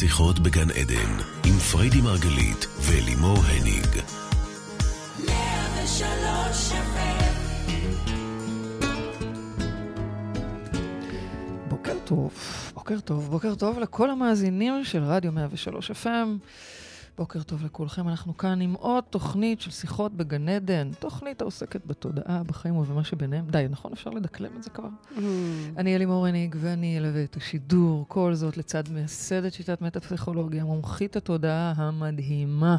[0.00, 1.12] שיחות בגן עדן,
[1.46, 3.86] עם פריידי מרגלית ולימור הניג.
[11.68, 12.32] בוקר טוב,
[12.74, 16.06] בוקר טוב, בוקר טוב לכל המאזינים של רדיו 103 FM.
[17.18, 22.42] בוקר טוב לכולכם, אנחנו כאן עם עוד תוכנית של שיחות בגן עדן, תוכנית העוסקת בתודעה,
[22.42, 23.46] בחיים ובמה שביניהם.
[23.50, 23.92] די, נכון?
[23.92, 24.88] אפשר לדקלם את זה כבר?
[25.16, 25.20] Mm.
[25.76, 31.72] אני אלימור הניג, ואני אלווה את השידור, כל זאת לצד מייסדת שיטת מטה-פסיכולוגיה, מומחית התודעה
[31.76, 32.76] המדהימה,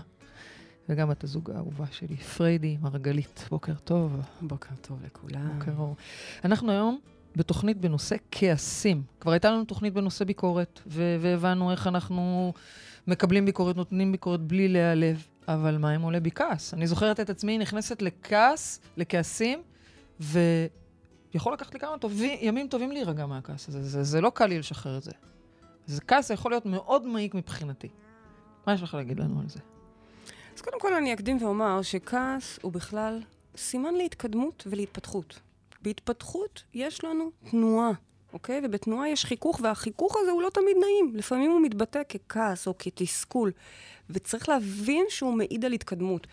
[0.89, 3.47] וגם בת הזוג האהובה שלי, פריידי מרגלית.
[3.49, 4.21] בוקר טוב.
[4.41, 5.59] בוקר טוב לכולם.
[5.59, 5.95] בוקר אור.
[6.45, 6.99] אנחנו היום
[7.35, 9.03] בתוכנית בנושא כעסים.
[9.19, 12.53] כבר הייתה לנו תוכנית בנושא ביקורת, והבנו איך אנחנו
[13.08, 15.27] מקבלים ביקורת, נותנים ביקורת בלי להיעלב.
[15.48, 16.73] אבל מה אם עולה בי כעס?
[16.73, 19.62] אני זוכרת את עצמי נכנסת לכעס, לכעסים,
[20.20, 23.84] ויכול לקחת לי כמה טובים, ימים טובים להירגע מהכעס הזה.
[23.84, 25.12] זה, זה לא קל לי לשחרר את זה.
[25.85, 27.88] זה כעס יכול להיות מאוד מעיק מבחינתי.
[28.67, 29.59] מה יש לך להגיד לנו על זה?
[30.56, 33.22] אז קודם כל אני אקדים ואומר שכעס הוא בכלל
[33.58, 35.39] סימן להתקדמות ולהתפתחות.
[35.81, 37.91] בהתפתחות יש לנו תנועה,
[38.33, 38.61] אוקיי?
[38.63, 41.16] ובתנועה יש חיכוך, והחיכוך הזה הוא לא תמיד נעים.
[41.16, 43.52] לפעמים הוא מתבטא ככעס או כתסכול,
[44.09, 46.27] וצריך להבין שהוא מעיד על התקדמות.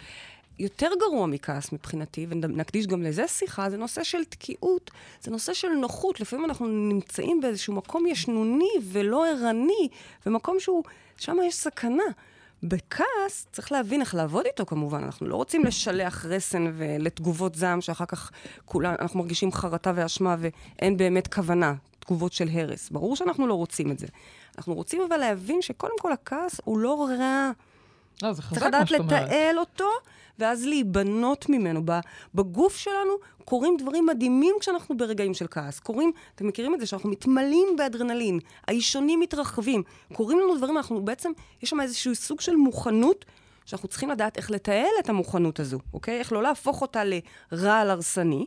[0.58, 4.90] יותר גרוע מכעס מבחינתי, ונקדיש גם לזה שיחה, זה נושא של תקיעות,
[5.22, 6.20] זה נושא של נוחות.
[6.20, 9.88] לפעמים אנחנו נמצאים באיזשהו מקום ישנוני ולא ערני,
[10.26, 10.82] ומקום שהוא,
[11.16, 12.04] שם יש סכנה.
[12.62, 18.06] בכעס צריך להבין איך לעבוד איתו כמובן, אנחנו לא רוצים לשלח רסן ולתגובות זעם שאחר
[18.06, 18.30] כך
[18.64, 22.90] כולן, אנחנו מרגישים חרטה ואשמה ואין באמת כוונה, תגובות של הרס.
[22.90, 24.06] ברור שאנחנו לא רוצים את זה.
[24.58, 27.50] אנחנו רוצים אבל להבין שקודם כל הכעס הוא לא רע.
[28.22, 29.22] לא, זה חזק צריך מה לדעת שאת אומרת.
[29.22, 29.88] לתעל אותו,
[30.38, 31.82] ואז להיבנות ממנו.
[32.34, 33.12] בגוף שלנו
[33.44, 35.80] קורים דברים מדהימים כשאנחנו ברגעים של כעס.
[35.80, 41.32] קורים, אתם מכירים את זה, שאנחנו מתמלאים באדרנלין, האישונים מתרחבים, קורים לנו דברים, אנחנו בעצם,
[41.62, 43.24] יש שם איזשהו סוג של מוכנות,
[43.64, 46.18] שאנחנו צריכים לדעת איך לתעל את המוכנות הזו, אוקיי?
[46.18, 47.02] איך לא להפוך אותה
[47.52, 48.46] לרעל הרסני,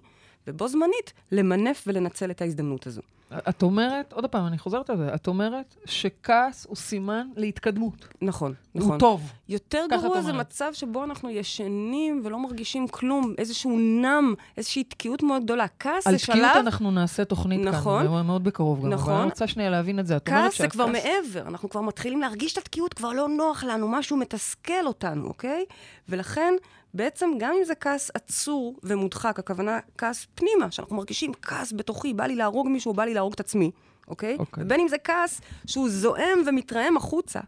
[0.50, 3.02] ובו זמנית למנף ולנצל את ההזדמנות הזו.
[3.50, 8.08] את אומרת, עוד פעם, אני חוזרת על זה, את אומרת שכעס הוא סימן להתקדמות.
[8.22, 8.92] נכון, נכון.
[8.92, 9.32] הוא טוב.
[9.50, 10.34] יותר גרוע זה.
[10.34, 15.66] מצב שבו אנחנו ישנים ולא מרגישים כלום, איזשהו נם, איזושהי תקיעות מאוד גדולה.
[15.80, 18.04] כעס על זה תקיעות שלב, אנחנו נעשה תוכנית נכון.
[18.08, 18.90] כאן, מאוד בקרוב גם.
[18.90, 19.14] נכון.
[19.14, 20.18] אבל אני רוצה שנייה להבין את זה.
[20.18, 23.28] את אומרת כעס זה כבר שהכעס- מעבר, אנחנו כבר מתחילים להרגיש את התקיעות, כבר לא
[23.30, 25.66] נוח לנו, משהו מתסכל אותנו, אוקיי?
[26.10, 26.54] ולכן,
[26.94, 32.26] בעצם, גם אם זה כעס עצור ומודחק, הכוונה כעס פנימה, שאנחנו מרגישים כעס בתוכי, בא
[32.26, 33.72] לי להרוג מישהו, בא לי להרוג את עצמי,
[34.08, 34.38] אוקיי?
[34.40, 34.64] אוקיי.
[34.64, 37.40] ובין אם זה כעס שהוא זועם ומתרעם החוצה.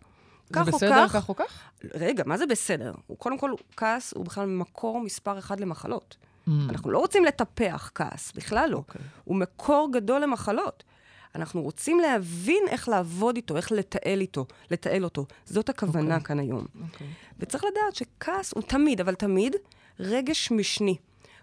[0.47, 1.59] זה כך או בסדר, כך, כך או כך?
[1.93, 2.93] רגע, מה זה בסדר?
[3.07, 6.15] הוא, קודם כל, כעס הוא בכלל מקור מספר אחד למחלות.
[6.47, 6.51] Mm.
[6.69, 8.77] אנחנו לא רוצים לטפח כעס, בכלל לא.
[8.77, 9.01] אוקיי.
[9.23, 10.83] הוא מקור גדול למחלות.
[11.35, 15.25] אנחנו רוצים להבין איך לעבוד איתו, איך לתעל איתו, לתעל אותו.
[15.45, 16.27] זאת הכוונה אוקיי.
[16.27, 16.65] כאן היום.
[16.83, 17.07] אוקיי.
[17.39, 19.55] וצריך לדעת שכעס הוא תמיד, אבל תמיד,
[19.99, 20.95] רגש משני.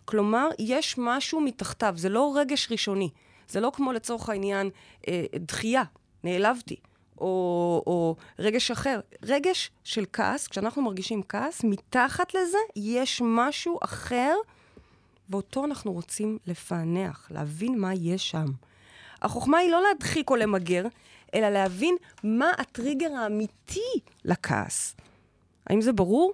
[0.05, 3.11] כלומר, יש משהו מתחתיו, זה לא רגש ראשוני.
[3.49, 4.71] זה לא כמו לצורך העניין
[5.09, 5.83] אה, דחייה,
[6.25, 6.77] נעלבתי,
[7.19, 9.01] או, או רגש אחר.
[9.23, 14.35] רגש של כעס, כשאנחנו מרגישים כעס, מתחת לזה יש משהו אחר,
[15.31, 18.47] ואותו אנחנו רוצים לפענח, להבין מה יש שם.
[19.23, 20.87] החוכמה היא לא להדחיק או למגר,
[21.35, 24.97] אלא להבין מה הטריגר האמיתי לכעס.
[25.67, 26.33] האם זה ברור?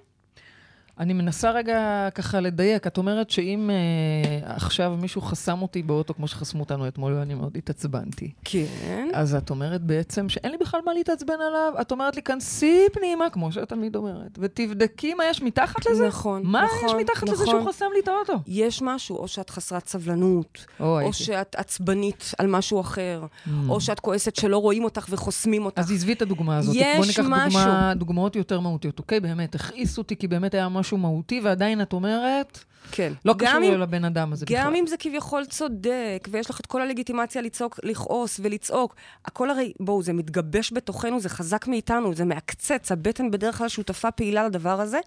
[0.99, 2.87] אני מנסה רגע ככה לדייק.
[2.87, 7.57] את אומרת שאם אה, עכשיו מישהו חסם אותי באוטו, כמו שחסמו אותנו אתמול, ואני מאוד
[7.57, 8.33] התעצבנתי.
[8.45, 9.09] כן.
[9.15, 13.31] אז את אומרת בעצם שאין לי בכלל מה להתעצבן עליו, את אומרת לי, כנסי פנימה,
[13.31, 16.07] כמו שאת תמיד אומרת, ותבדקי מה יש מתחת לזה.
[16.09, 17.47] נכון, מה נכון, יש מתחת לזה נכון.
[17.61, 18.43] שהוא חסם לי את האוטו?
[18.47, 21.13] יש משהו, או שאת חסרת סבלנות, או, או.
[21.13, 23.51] שאת עצבנית על משהו אחר, Mm.
[23.69, 25.79] או שאת כועסת שלא רואים אותך וחוסמים אותך.
[25.79, 26.75] אז עזבי את הדוגמה הזאת.
[26.79, 27.61] יש בוא ניקח דוגמה, משהו.
[27.97, 28.99] דוגמאות יותר מהותיות.
[28.99, 32.59] אוקיי, באמת, הכעיס אותי כי באמת היה משהו מהותי, ועדיין את אומרת,
[32.93, 33.13] כן.
[33.25, 34.57] לא גם קשור אם- לבן אדם הזה בכלל.
[34.59, 38.95] גם אם זה כביכול צודק, ויש לך את כל הלגיטימציה לצעוק, לכעוס ולצעוק,
[39.25, 44.11] הכל הרי, בואו, זה מתגבש בתוכנו, זה חזק מאיתנו, זה מעקצץ, הבטן בדרך כלל שותפה
[44.11, 45.01] פעילה לדבר הזה.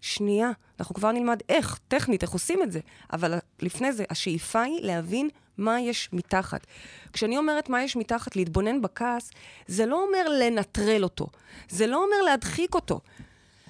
[0.00, 0.50] שנייה,
[0.80, 2.80] אנחנו כבר נלמד איך, טכנית, איך עושים את זה.
[3.12, 5.28] אבל לפני זה, השאיפה היא להבין
[5.58, 6.66] מה יש מתחת.
[7.12, 9.30] כשאני אומרת מה יש מתחת, להתבונן בכעס,
[9.66, 11.26] זה לא אומר לנטרל אותו,
[11.68, 13.00] זה לא אומר להדחיק אותו.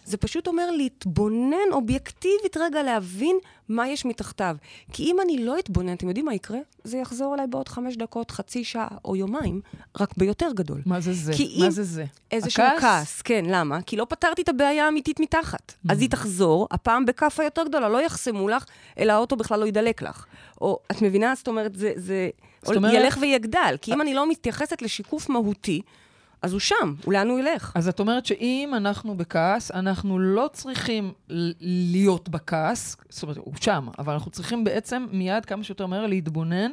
[0.05, 3.37] זה פשוט אומר להתבונן אובייקטיבית רגע, להבין
[3.69, 4.57] מה יש מתחתיו.
[4.93, 6.59] כי אם אני לא אתבונן, אתם יודעים מה יקרה?
[6.85, 9.61] זה יחזור אליי בעוד חמש דקות, חצי שעה או יומיים,
[10.01, 10.83] רק ביותר גדול.
[10.87, 11.33] מה זה זה?
[11.33, 12.05] כי מה אם- זה זה?
[12.31, 12.81] איזשהו הכעס?
[12.83, 13.83] כעס, כן, למה?
[13.83, 15.73] כי לא פתרתי את הבעיה האמיתית מתחת.
[15.73, 15.93] Mm.
[15.93, 18.65] אז היא תחזור, הפעם בכאפה יותר גדולה, לא יחסמו לך,
[18.99, 20.25] אלא האוטו בכלל לא ידלק לך.
[20.61, 21.33] או, את מבינה?
[21.37, 22.31] זאת אומרת, זה, זה
[22.63, 23.77] זאת אומרת- ילך ויגדל.
[23.83, 25.81] כי אם אני לא מתייחסת לשיקוף מהותי,
[26.43, 27.73] אז הוא שם, הוא לאן הוא ילך?
[27.75, 31.13] אז את אומרת שאם אנחנו בכעס, אנחנו לא צריכים
[31.61, 36.71] להיות בכעס, זאת אומרת, הוא שם, אבל אנחנו צריכים בעצם מיד כמה שיותר מהר להתבונן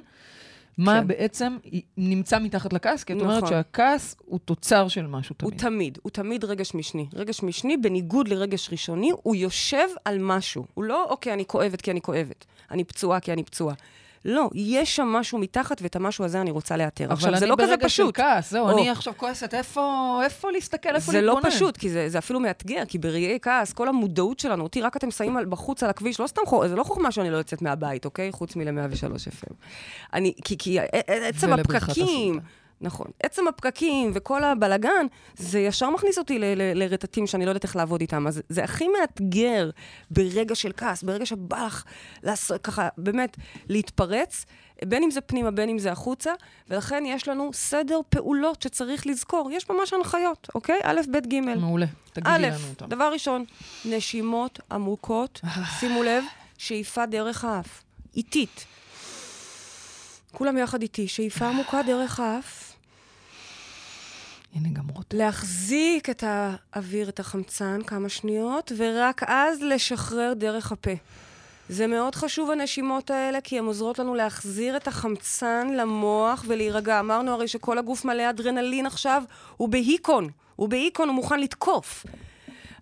[0.78, 1.08] מה כן.
[1.08, 1.58] בעצם
[1.98, 3.50] נמצא מתחת לכעס, כי את אומרת נכון.
[3.50, 5.62] שהכעס הוא תוצר של משהו הוא תמיד.
[5.62, 7.08] תמיד, הוא תמיד רגש משני.
[7.14, 10.66] רגש משני, בניגוד לרגש ראשוני, הוא יושב על משהו.
[10.74, 12.46] הוא לא, אוקיי, אני כואבת כי אני כואבת.
[12.72, 13.76] אני פצועה כי אני פצועה.
[14.28, 17.14] לא, יש שם משהו מתחת, ואת המשהו הזה אני רוצה לאתר.
[17.14, 18.18] עכשיו, זה לא כזה אבל אני ברגע של פשוט.
[18.18, 18.78] כעס, זהו, או.
[18.78, 21.46] אני עכשיו כועסת, איפה, איפה להסתכל, איפה זה להתבונן?
[21.46, 24.98] לא פשוט, כי זה, זה אפילו מאתגר, כי ברגעי כעס, כל המודעות שלנו, אותי רק
[24.98, 28.06] אתם שמים בחוץ על הכביש, לא סתם חוכמה, זה לא חוכמה שאני לא יוצאת מהבית,
[28.06, 28.32] אוקיי?
[28.32, 29.54] חוץ מל-103 FM.
[30.14, 30.78] אני, כי, כי
[31.08, 32.67] עצם הפקקים, אסותא.
[32.82, 36.40] נכון, עצם הפקקים וכל הבלגן, זה ישר מכניס אותי
[36.76, 38.28] לרטטים שאני לא יודעת איך לעבוד איתם.
[38.28, 39.70] אז זה הכי מאתגר
[40.12, 41.84] ברגע של כעס, ברגע שבא לך
[42.24, 43.38] לעשות, ככה, באמת,
[43.70, 44.46] להתפרץ,
[44.86, 46.34] בין אם זה פנימה, בין אם זה החוצה,
[46.70, 49.52] ולכן יש לנו סדר פעולות שצריך לזכור.
[49.52, 50.80] יש ממש הנחיות, אוקיי?
[50.84, 51.40] א', ב', ג'.
[51.40, 52.88] מעולה, תגידי א', לנו אותם.
[52.88, 53.46] דבר ראשון,
[53.86, 55.42] נשימות עמוקות,
[55.80, 56.24] שימו לב,
[56.58, 57.84] שאיפה דרך האף,
[58.16, 58.66] איטית.
[60.32, 62.67] כולם יחד איתי, שאיפה עמוקה דרך האף,
[64.58, 65.18] הנה גם רותם.
[65.18, 70.92] להחזיק את האוויר, את החמצן, כמה שניות, ורק אז לשחרר דרך הפה.
[71.70, 77.00] זה מאוד חשוב, הנשימות האלה, כי הן עוזרות לנו להחזיר את החמצן למוח ולהירגע.
[77.00, 79.24] אמרנו הרי שכל הגוף מלא אדרנלין עכשיו,
[79.58, 80.30] הוא בהיקון.
[80.56, 82.06] הוא בהיקון, הוא מוכן לתקוף.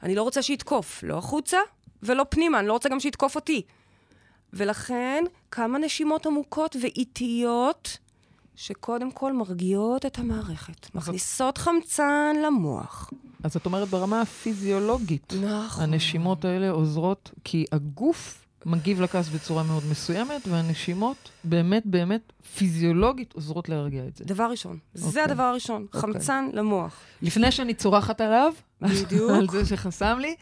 [0.04, 1.58] אני לא רוצה שיתקוף, לא החוצה
[2.04, 3.62] ולא פנימה, אני לא רוצה גם שיתקוף אותי.
[4.54, 7.98] ולכן, כמה נשימות עמוקות ואיטיות,
[8.56, 10.96] שקודם כל מרגיעות את המערכת.
[10.96, 13.10] מכניסות חמצן למוח.
[13.44, 15.84] אז את אומרת ברמה הפיזיולוגית, נכון.
[15.84, 23.70] הנשימות האלה עוזרות, כי הגוף מגיב לכעס בצורה מאוד מסוימת, והנשימות באמת באמת פיזיולוגית עוזרות
[23.70, 24.26] להרגיע את זה.
[24.26, 24.78] דבר ראשון.
[24.94, 25.24] זה אוקיי.
[25.24, 25.82] הדבר הראשון.
[25.84, 26.02] אוקיי.
[26.02, 26.96] חמצן למוח.
[27.22, 29.32] לפני שאני צורחת עליו, בדיוק.
[29.40, 30.36] על זה שחסם לי,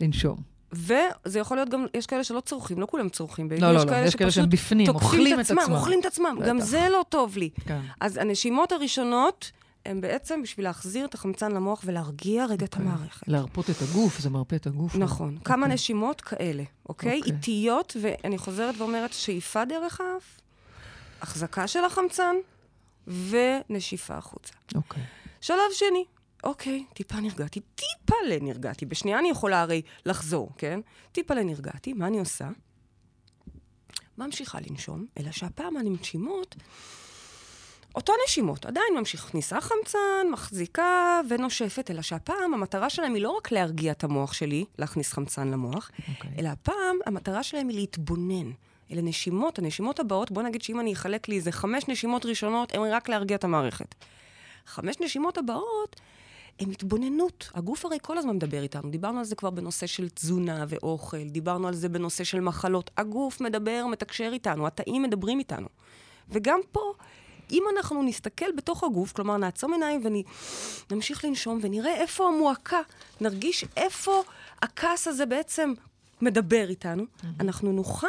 [0.00, 0.51] לנשום.
[0.72, 3.48] וזה יכול להיות גם, יש כאלה שלא צורכים, לא כולם צורכים.
[3.50, 5.74] לא, לא, לא, יש כאלה שהם בפנים, אוכלים את עצמם.
[5.74, 6.38] אוכלים את עצמם.
[6.46, 6.60] גם.
[6.60, 7.50] זה לא טוב לי.
[7.66, 7.80] כן.
[8.00, 9.50] אז הנשימות הראשונות
[9.86, 13.28] הן בעצם בשביל להחזיר את החמצן למוח ולהרגיע רגע את המערכת.
[13.28, 14.96] להרפות את הגוף, זה מרפא את הגוף.
[14.96, 15.38] נכון.
[15.44, 15.74] כמה אוקיי.
[15.74, 17.18] נשימות כאלה, אוקיי?
[17.18, 17.32] אוקיי.
[17.32, 20.40] איטיות, ואני חוזרת ואומרת, שאיפה דרך האף,
[21.22, 22.34] החזקה של החמצן,
[23.06, 24.52] ונשיפה החוצה.
[24.74, 25.02] אוקיי.
[25.40, 26.04] שלב שני,
[26.44, 28.86] אוקיי, טיפה נרגעתי, טיפה לנרגעתי.
[28.86, 30.80] בשנייה אני יכולה הרי לחזור, כן?
[31.12, 32.48] טיפה לנרגעתי, מה אני עושה?
[34.18, 36.56] ממשיכה לנשום, אלא שהפעם הנשימות,
[37.94, 43.52] אותו נשימות, עדיין ממשיך, כניסה חמצן, מחזיקה ונושפת, אלא שהפעם המטרה שלהם היא לא רק
[43.52, 46.30] להרגיע את המוח שלי, להכניס חמצן למוח, אוקיי.
[46.38, 48.50] אלא הפעם המטרה שלהם היא להתבונן.
[48.92, 52.80] אלה נשימות, הנשימות הבאות, בוא נגיד שאם אני אחלק לי איזה חמש נשימות ראשונות, הן
[52.80, 53.94] רק להרגיע את המערכת.
[54.66, 56.00] חמש נשימות הבאות
[56.60, 57.50] הן התבוננות.
[57.54, 58.90] הגוף הרי כל הזמן מדבר איתנו.
[58.90, 62.90] דיברנו על זה כבר בנושא של תזונה ואוכל, דיברנו על זה בנושא של מחלות.
[62.96, 65.68] הגוף מדבר, מתקשר איתנו, התאים מדברים איתנו.
[66.28, 66.92] וגם פה,
[67.50, 70.02] אם אנחנו נסתכל בתוך הגוף, כלומר נעצום עיניים
[70.90, 72.80] ונמשיך לנשום ונראה איפה המועקה,
[73.20, 74.22] נרגיש איפה
[74.62, 75.72] הכעס הזה בעצם
[76.20, 77.04] מדבר איתנו,
[77.40, 78.06] אנחנו נוכל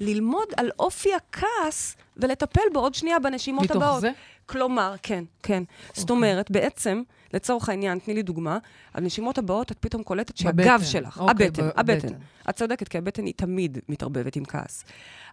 [0.00, 4.00] ללמוד על אופי הכעס ולטפל בו עוד שנייה בנשימות מתוך הבאות.
[4.00, 4.10] זה?
[4.46, 5.62] כלומר, כן, כן.
[5.94, 7.02] זאת אומרת, בעצם,
[7.34, 8.58] לצורך העניין, תני לי דוגמה,
[8.94, 10.82] הנשימות הבאות, את פתאום קולטת שהגב.
[10.82, 12.14] שלך, אוקיי, הבטן, ב- הבטן.
[12.50, 14.84] את צודקת, כי הבטן היא תמיד מתערבבת עם כעס.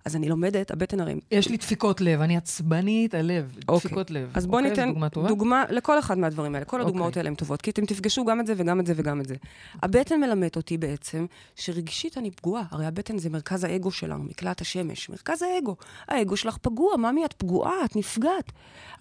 [0.06, 1.16] אז אני לומדת, הבטן הרי...
[1.32, 3.90] יש לי דפיקות לב, אני עצבנית הלב, אוקיי.
[3.90, 4.32] דפיקות לב.
[4.34, 5.28] אז בואו אוקיי, ניתן דוגמה טובה?
[5.28, 6.66] דוגמה לכל אחד מהדברים האלה.
[6.66, 7.20] כל הדוגמאות אוקיי.
[7.20, 9.36] האלה הן טובות, כי אתם תפגשו גם את זה וגם את זה וגם את זה.
[9.84, 12.64] הבטן מלמדת אותי בעצם שרגשית אני פגועה.
[12.72, 15.10] הרי הבטן זה מרכז האגו שלנו, מקלט השמש.
[15.10, 15.76] מרכז האגו.
[16.08, 18.52] האגו שלך פגוע, ממי, את פגועה, את נפגעת.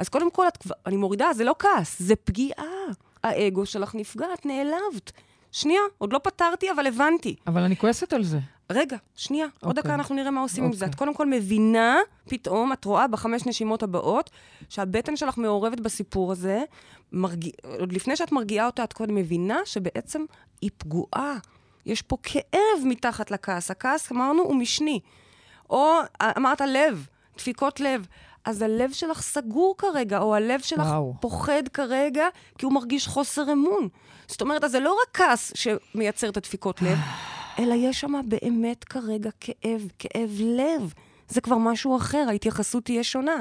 [0.02, 2.64] אז קודם כל, את, אני מורידה, זה לא כעס, זה פגיעה.
[3.24, 5.12] האגו שלך נפגע, את נעלבת.
[5.52, 7.36] שנייה, עוד לא פתרתי, אבל הבנתי.
[7.46, 8.38] אבל אני כועסת על זה.
[8.70, 9.82] רגע, שנייה, עוד אוקיי.
[9.82, 10.84] דקה אנחנו נראה מה עושים עם זה.
[10.84, 10.94] אוקיי.
[10.94, 11.96] את קודם כל מבינה,
[12.28, 14.30] פתאום, את רואה בחמש נשימות הבאות,
[14.68, 16.62] שהבטן שלך מעורבת בסיפור הזה,
[17.12, 17.48] מרג...
[17.78, 20.24] עוד לפני שאת מרגיעה אותה, את קודם מבינה שבעצם
[20.60, 21.36] היא פגועה.
[21.86, 23.70] יש פה כאב מתחת לכעס.
[23.70, 25.00] הכעס, אמרנו, הוא משני.
[25.70, 25.98] או
[26.36, 27.06] אמרת לב,
[27.36, 28.06] דפיקות לב.
[28.44, 31.14] אז הלב שלך סגור כרגע, או הלב שלך וואו.
[31.20, 33.88] פוחד כרגע, כי הוא מרגיש חוסר אמון.
[34.26, 36.98] זאת אומרת, אז זה לא רק כעס שמייצר את הדפיקות לב,
[37.58, 40.92] אלא יש שם באמת כרגע כאב, כאב לב.
[41.28, 43.36] זה כבר משהו אחר, ההתייחסות תהיה שונה.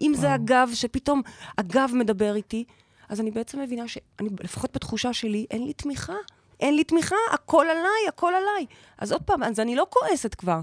[0.00, 1.22] אם זה הגב, שפתאום
[1.58, 2.64] הגב מדבר איתי,
[3.08, 6.14] אז אני בעצם מבינה שאני, לפחות בתחושה שלי, אין לי תמיכה.
[6.60, 8.66] אין לי תמיכה, הכל עליי, הכל עליי.
[8.98, 10.60] אז עוד פעם, אז אני לא כועסת כבר.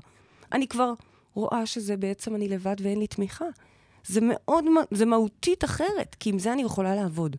[0.52, 0.94] אני כבר
[1.34, 3.46] רואה שזה בעצם אני לבד ואין לי תמיכה.
[4.08, 7.36] זה מאוד, זה מהותית אחרת, כי עם זה אני יכולה לעבוד.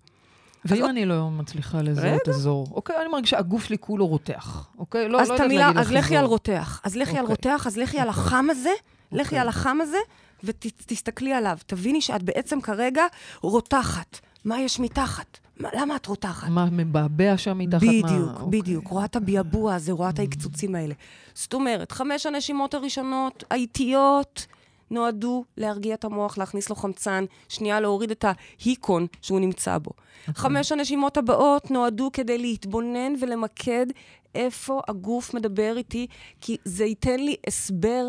[0.65, 5.09] ואם אני לא מצליחה לזהות אזור, אוקיי, אני מרגישה, הגוף שלי כולו רותח, אוקיי?
[5.09, 6.25] לא, לא יודעת להגיד לך אז לכי על.
[6.25, 6.81] רותח.
[6.85, 7.31] אז לכי על אוקיי.
[7.51, 8.23] רותח, אז לכי על אוקיי.
[8.23, 8.71] החם הזה,
[9.13, 9.39] לכי אוקיי.
[9.39, 9.97] על החם הזה,
[10.45, 11.59] ותסתכלי עליו.
[11.67, 13.03] תביני שאת בעצם כרגע
[13.43, 14.19] רותחת.
[14.45, 15.39] מה יש מתחת?
[15.61, 16.49] מה- למה את רותחת?
[16.49, 17.83] מה מבעבע שם מתחת?
[17.83, 18.61] מה- בדיוק, אוקיי.
[18.61, 18.89] בדיוק.
[18.89, 20.95] רואה את הביעבוע הזה, רואה את ההקצוצים האלה.
[21.35, 24.47] זאת אומרת, חמש הנשימות הראשונות, האיטיות,
[24.91, 29.91] נועדו להרגיע את המוח, להכניס לו חמצן, שנייה להוריד את ההיקון שהוא נמצא בו.
[30.35, 33.87] חמש הנשימות הבאות נועדו כדי להתבונן ולמקד
[34.35, 36.07] איפה הגוף מדבר איתי,
[36.41, 38.07] כי זה ייתן לי הסבר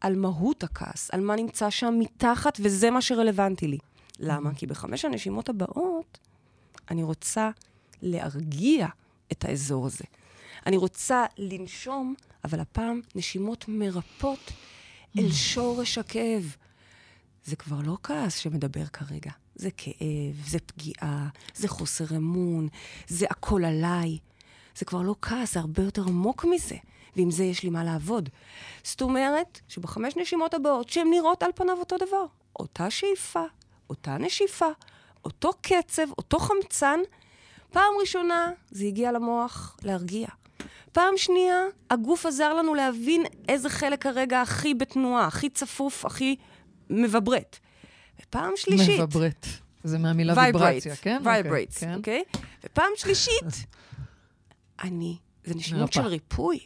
[0.00, 3.78] על מהות הכעס, על מה נמצא שם מתחת, וזה מה שרלוונטי לי.
[4.18, 4.54] למה?
[4.54, 6.18] כי בחמש הנשימות הבאות
[6.90, 7.50] אני רוצה
[8.02, 8.86] להרגיע
[9.32, 10.04] את האזור הזה.
[10.66, 14.52] אני רוצה לנשום, אבל הפעם נשימות מרפות
[15.18, 16.56] אל שורש הכאב.
[17.44, 22.68] זה כבר לא כעס שמדבר כרגע, זה כאב, זה פגיעה, זה חוסר אמון,
[23.08, 24.18] זה הכל עליי.
[24.76, 26.76] זה כבר לא כעס, זה הרבה יותר עמוק מזה,
[27.16, 28.28] ועם זה יש לי מה לעבוד.
[28.84, 32.24] זאת אומרת שבחמש נשימות הבאות, שהן נראות על פניו אותו דבר,
[32.58, 33.44] אותה שאיפה,
[33.90, 34.68] אותה נשיפה,
[35.24, 37.00] אותו קצב, אותו חמצן,
[37.70, 40.28] פעם ראשונה זה הגיע למוח להרגיע.
[40.92, 41.58] פעם שנייה,
[41.90, 46.36] הגוף עזר לנו להבין איזה חלק כרגע הכי בתנועה, הכי צפוף, הכי
[46.90, 47.58] מבברט.
[48.22, 49.00] ופעם שלישית...
[49.00, 49.46] מבברט.
[49.84, 51.16] זה מהמילה Vibrate, ויברציה, כן?
[51.18, 51.94] אוקיי, vibrates, כן.
[51.94, 52.22] אוקיי?
[52.64, 53.66] ופעם שלישית,
[54.84, 55.92] אני, זה נשימות.
[55.92, 56.58] של ריפוי.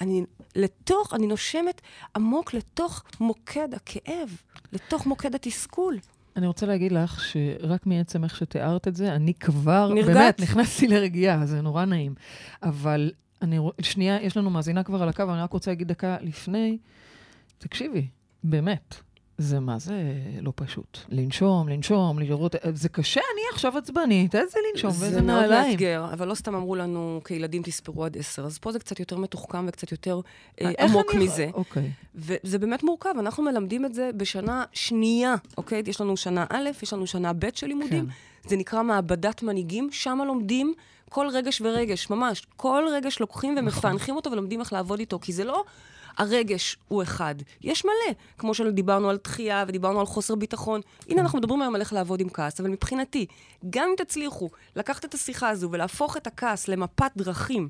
[0.00, 0.24] אני
[0.56, 1.80] לתוך, אני נושמת
[2.16, 4.36] עמוק לתוך מוקד הכאב,
[4.72, 5.98] לתוך מוקד התסכול.
[6.36, 10.16] אני רוצה להגיד לך שרק מעצם איך שתיארת את זה, אני כבר, נרגעת?
[10.16, 12.14] באמת, נכנסתי לרגיעה, זה נורא נעים.
[12.62, 13.10] אבל
[13.44, 16.78] אני, רוא- שנייה, יש לנו מאזינה כבר על הקו, אני רק רוצה להגיד דקה לפני,
[17.58, 18.06] תקשיבי,
[18.44, 18.94] באמת,
[19.38, 20.02] זה מה זה
[20.40, 20.98] לא פשוט.
[21.08, 25.70] לנשום, לנשום, לראות, זה קשה, אני עכשיו עצבנית, איזה לנשום ואיזה זה מאוד נעליים.
[25.70, 29.16] מאתגר, אבל לא סתם אמרו לנו כילדים תספרו עד עשר, אז פה זה קצת יותר
[29.18, 30.20] מתוחכם וקצת יותר
[30.60, 31.50] אה, עמוק אני- מזה.
[31.54, 31.90] אוקיי.
[32.14, 35.82] וזה באמת מורכב, אנחנו מלמדים את זה בשנה שנייה, אוקיי?
[35.86, 38.06] יש לנו שנה א', יש לנו שנה ב' של לימודים.
[38.06, 38.48] כן.
[38.48, 40.74] זה נקרא מעבדת מנהיגים, שם לומדים
[41.10, 42.46] כל רגש ורגש, ממש.
[42.56, 45.64] כל רגש לוקחים ומפענחים אותו ולומדים איך לעבוד איתו, כי זה לא
[46.18, 47.34] הרגש הוא אחד.
[47.62, 50.80] יש מלא, כמו שדיברנו על דחייה ודיברנו על חוסר ביטחון.
[51.08, 53.26] הנה, אנחנו מדברים היום על איך לעבוד עם כעס, אבל מבחינתי,
[53.70, 57.68] גם אם תצליחו לקחת את השיחה הזו ולהפוך את הכעס למפת דרכים,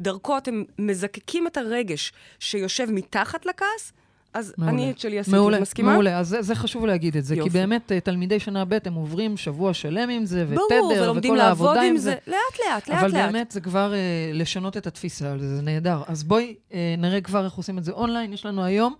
[0.00, 3.92] דרכו אתם מזקקים את הרגש שיושב מתחת לכעס,
[4.34, 4.72] אז מעולה.
[4.72, 5.36] אני את שלי עשיתי.
[5.36, 5.92] מעולה, את מסכימה?
[5.92, 7.50] מעולה, אז זה, זה חשוב להגיד את זה, כי יופי.
[7.50, 11.38] באמת אה, תלמידי שנה ב' הם עוברים שבוע שלם עם זה, ותדר, ברור, ולומדים וכל
[11.38, 12.14] לעבוד העבודה עם עם זה.
[12.26, 13.26] לאט-לאט, אבל לאט-לאט.
[13.26, 16.02] באמת זה כבר אה, לשנות את התפיסה על זה, זה נהדר.
[16.06, 18.32] אז בואי אה, נראה כבר איך עושים את זה אונליין.
[18.32, 18.94] יש לנו היום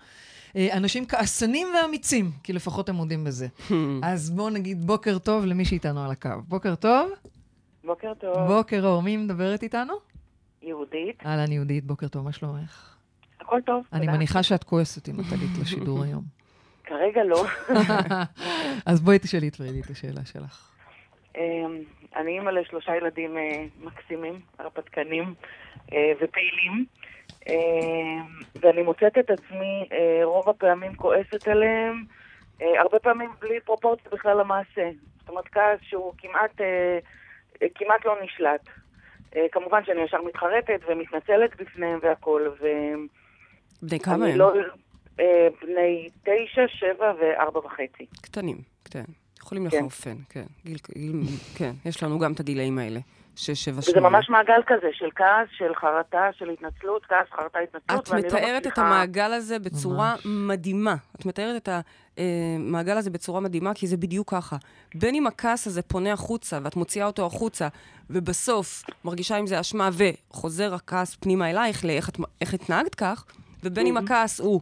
[0.57, 3.47] אה, אנשים כעסנים ואמיצים, כי לפחות הם מודים בזה.
[4.03, 6.31] אז בואו נגיד בוקר טוב למי שאיתנו על הקו.
[6.49, 7.11] בוקר טוב,
[7.85, 9.03] בוקר טוב, בוקר אור.
[9.03, 9.95] מי מדברת איתנו?
[10.63, 11.27] יהודית.
[11.27, 12.98] אהלן יהודית, בוקר טוב, מה שלומך?
[13.49, 14.17] הכל טוב, אני תודה.
[14.17, 16.23] מניחה שאת כועסת אם את עלית לשידור היום.
[16.85, 17.45] כרגע לא.
[18.91, 20.71] אז בואי תשאלי את פרידי את השאלה שלך.
[21.37, 21.79] אמ,
[22.17, 25.35] אני אימא לשלושה ילדים אה, מקסימים, הרפתקנים
[25.93, 26.85] אה, ופעילים,
[27.49, 28.27] אמ,
[28.61, 32.05] ואני מוצאת את עצמי אה, רוב הפעמים כועסת עליהם,
[32.79, 34.91] הרבה פעמים בלי פרופורציה בכלל למעשה.
[35.21, 36.61] זאת אומרת, כעס שהוא כמעט,
[37.75, 38.69] כמעט לא נשלט.
[39.53, 42.57] כמובן שאני ישר מתחרטת ומתנצלת בפניהם והכול,
[43.83, 44.37] בני כמה הם?
[44.39, 44.53] לא...
[45.21, 45.25] אה,
[45.63, 48.07] בני תשע, שבע וארבע וחצי.
[48.21, 49.05] קטנים, כן.
[49.39, 49.77] יכולים כן.
[49.79, 50.45] לחרפן, כן.
[50.65, 51.23] גיל, גיל,
[51.55, 53.01] כן, יש לנו גם את הגילאים האלה.
[53.37, 54.09] שש, שבע, וזה שמונה.
[54.09, 58.29] ממש מעגל כזה של כעס, של חרטה, של התנצלות, כעס, חרטה, התנצלות, את ואני לא
[58.29, 60.95] מתארת את מצליחה- המעגל הזה בצורה מדהימה.
[61.17, 61.69] את מתארת את
[62.19, 64.57] המעגל הזה בצורה מדהימה, כי זה בדיוק ככה.
[64.95, 67.69] בין אם הכעס הזה פונה החוצה, ואת מוציאה אותו החוצה,
[68.11, 73.25] ובסוף מרגישה עם זה אשמה, וחוזר הכעס פנימה אלייך, לאיך את, איך התנהגת כך,
[73.65, 74.61] ובין אם הכעס הוא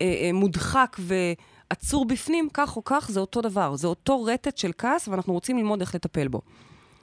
[0.00, 3.74] אה, אה, מודחק ועצור בפנים, כך או כך, זה אותו דבר.
[3.74, 6.40] זה אותו רטט של כעס, ואנחנו רוצים ללמוד איך לטפל בו.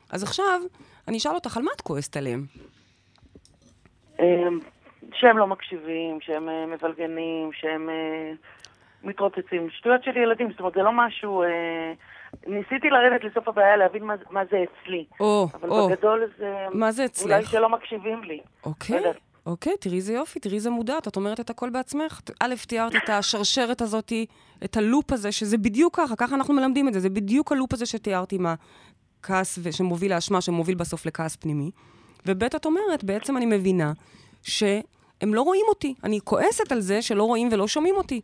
[0.10, 0.62] אז עכשיו,
[1.08, 2.46] אני אשאל אותך, על מה את כועסת עליהם?
[4.20, 4.60] אמ,
[5.14, 7.90] שהם לא מקשיבים, שהם אה, מבלגנים, שהם
[9.04, 9.70] מתרוצצים.
[9.70, 11.44] שטויות של ילדים, זאת אומרת, זה לא משהו...
[12.48, 15.06] ניסיתי לרדת לסוף הבעיה, להבין מה, מה זה אצלי.
[15.20, 16.66] או, אבל או, בגדול זה...
[16.74, 17.32] מה זה אצלך?
[17.32, 18.40] אולי שלא מקשיבים לי.
[18.66, 19.12] אוקיי, לא.
[19.48, 22.22] אוקיי, תראי איזה יופי, תראי איזה מודעת, את אומרת את הכל בעצמך.
[22.40, 24.14] א', תיארת את השרשרת הזאת,
[24.64, 27.86] את הלופ הזה, שזה בדיוק ככה, ככה אנחנו מלמדים את זה, זה בדיוק הלופ הזה
[27.86, 28.46] שתיארתי עם
[29.20, 31.72] הכעס שמוביל לאשמה, שמוביל בסוף לכעס פנימי.
[32.26, 33.94] וב', את אומרת, בעצם אני מבינה
[34.44, 35.94] שהם לא רואים אותי.
[36.04, 38.22] אני כועסת על זה שלא רואים ולא שומעים אותי.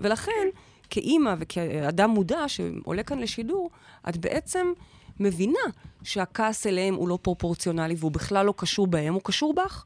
[0.00, 0.48] ולכן,
[0.90, 3.70] כאימא וכאדם מודע שעולה כאן לשידור,
[4.08, 4.72] את בעצם
[5.20, 5.64] מבינה
[6.02, 9.84] שהכעס אליהם הוא לא פרופורציונלי והוא בכלל לא קשור בהם, הוא קשור בך.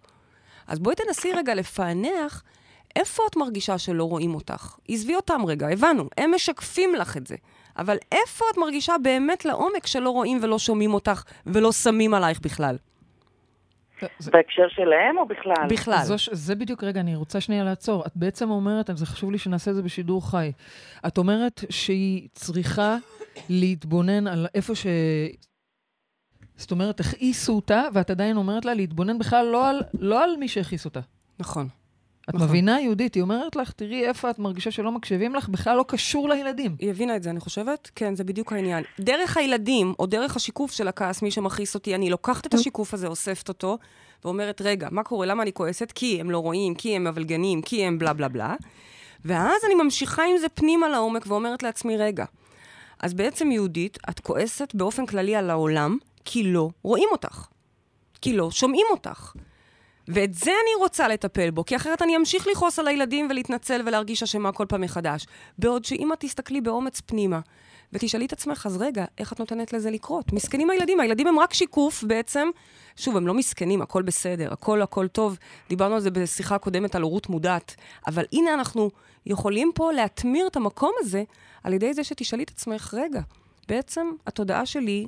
[0.68, 2.42] אז בואי תנסי רגע לפענח
[2.96, 4.76] איפה את מרגישה שלא רואים אותך.
[4.88, 7.36] עזבי אותם רגע, הבנו, הם משקפים לך את זה.
[7.78, 12.76] אבל איפה את מרגישה באמת לעומק שלא רואים ולא שומעים אותך ולא שמים עלייך בכלל?
[14.18, 15.66] זה- בהקשר שלהם או בכלל?
[15.70, 16.02] בכלל.
[16.04, 18.06] זו, זה בדיוק, רגע, אני רוצה שנייה לעצור.
[18.06, 20.52] את בעצם אומרת, זה חשוב לי שנעשה את זה בשידור חי.
[21.06, 22.96] את אומרת שהיא צריכה
[23.48, 24.86] להתבונן על איפה ש...
[26.58, 30.48] זאת אומרת, הכעיסו אותה, ואת עדיין אומרת לה להתבונן בכלל לא על, לא על מי
[30.48, 31.00] שהכעיס אותה.
[31.38, 31.68] נכון.
[32.28, 32.48] את נכון.
[32.48, 33.14] מבינה, יהודית?
[33.14, 36.76] היא אומרת לך, תראי איפה את מרגישה שלא מקשיבים לך, בכלל לא קשור לילדים.
[36.78, 37.90] היא הבינה את זה, אני חושבת?
[37.94, 38.84] כן, זה בדיוק העניין.
[39.00, 43.06] דרך הילדים, או דרך השיקוף של הכעס, מי שמכעיס אותי, אני לוקחת את השיקוף הזה,
[43.06, 43.78] אוספת אותו,
[44.24, 45.26] ואומרת, רגע, מה קורה?
[45.26, 45.92] למה אני כועסת?
[45.94, 48.54] כי הם לא רואים, כי הם מבלגנים, כי הם בלה בלה בלה.
[49.24, 52.24] ואז אני ממשיכה עם זה פנימה לעומק ואומרת לעצמי, רגע,
[53.00, 57.46] אז בעצם יהודית, את כועסת באופן כללי על העולם, כי לא רואים אותך.
[58.20, 59.32] כי לא שומעים אותך.
[60.08, 64.22] ואת זה אני רוצה לטפל בו, כי אחרת אני אמשיך לכעוס על הילדים ולהתנצל ולהרגיש
[64.22, 65.26] אשמה כל פעם מחדש.
[65.58, 67.40] בעוד שאם את תסתכלי באומץ פנימה,
[67.92, 70.32] ותשאלי את עצמך, אז רגע, איך את נותנת לזה לקרות?
[70.32, 72.48] מסכנים הילדים, הילדים הם רק שיקוף בעצם.
[72.96, 75.38] שוב, הם לא מסכנים, הכל בסדר, הכל הכל טוב.
[75.68, 77.74] דיברנו על זה בשיחה קודמת על הורות מודעת.
[78.06, 78.90] אבל הנה אנחנו
[79.26, 81.22] יכולים פה להטמיר את המקום הזה
[81.64, 83.20] על ידי זה שתשאלי את עצמך, רגע,
[83.68, 85.06] בעצם התודעה שלי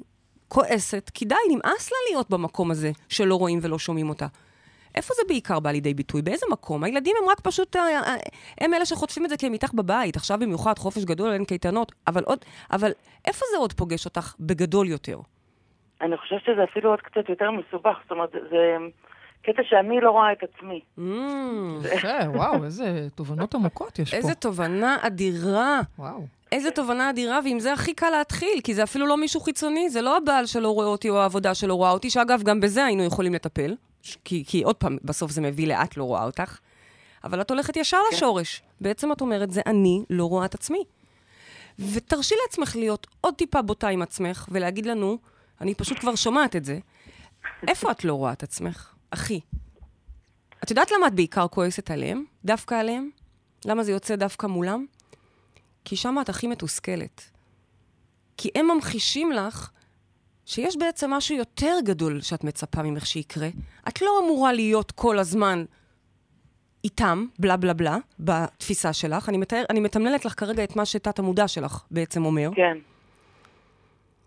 [0.50, 4.26] כועסת, כי די, נמאס לה להיות במקום הזה שלא רואים ולא שומעים אותה.
[4.94, 6.22] איפה זה בעיקר בא לידי ביטוי?
[6.22, 6.84] באיזה מקום?
[6.84, 8.14] הילדים הם רק פשוט, אה, אה,
[8.60, 10.16] הם אלה שחוטפים את זה כי הם איתך בבית.
[10.16, 11.92] עכשיו במיוחד, חופש גדול, אין קייטנות.
[12.06, 12.38] אבל עוד,
[12.72, 12.90] אבל
[13.24, 15.18] איפה זה עוד פוגש אותך בגדול יותר?
[16.00, 18.76] אני חושבת שזה אפילו עוד קצת יותר מסובך, זאת אומרת, זה,
[19.42, 20.80] קטע שאני לא רואה את עצמי.
[20.98, 24.16] Mm, יפה, וואו, איזה תובנות עמוקות יש פה.
[24.16, 25.80] איזה תובנה אדירה.
[25.98, 26.39] וואו.
[26.52, 30.02] איזה תובנה אדירה, ועם זה הכי קל להתחיל, כי זה אפילו לא מישהו חיצוני, זה
[30.02, 33.34] לא הבעל שלא רואה אותי או העבודה שלא רואה אותי, שאגב, גם בזה היינו יכולים
[33.34, 33.76] לטפל,
[34.24, 36.58] כי, כי עוד פעם, בסוף זה מביא לאת לא רואה אותך,
[37.24, 38.62] אבל את הולכת ישר לשורש.
[38.80, 40.84] בעצם את אומרת, זה אני לא רואה את עצמי.
[41.78, 45.18] ותרשי לעצמך להיות עוד טיפה בוטה עם עצמך, ולהגיד לנו,
[45.60, 46.78] אני פשוט כבר שומעת את זה,
[47.68, 49.40] איפה את לא רואה את עצמך, אחי?
[50.64, 52.24] את יודעת למה את בעיקר כועסת עליהם?
[52.44, 53.10] דווקא עליהם?
[53.64, 54.86] למה זה יוצא דווקא מולם?
[55.84, 57.30] כי שם את הכי מתוסכלת.
[58.36, 59.70] כי הם ממחישים לך
[60.46, 63.48] שיש בעצם משהו יותר גדול שאת מצפה ממך שיקרה.
[63.88, 65.64] את לא אמורה להיות כל הזמן
[66.84, 69.28] איתם, בלה בלה בלה, בתפיסה שלך.
[69.28, 72.50] אני, מתאר, אני מתמללת לך כרגע את מה שתת המודע שלך בעצם אומר.
[72.54, 72.78] כן.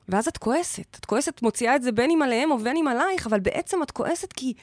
[0.09, 0.97] ואז את כועסת.
[0.99, 3.91] את כועסת, מוציאה את זה בין אם עליהם או בין אם עלייך, אבל בעצם את
[3.91, 4.53] כועסת כי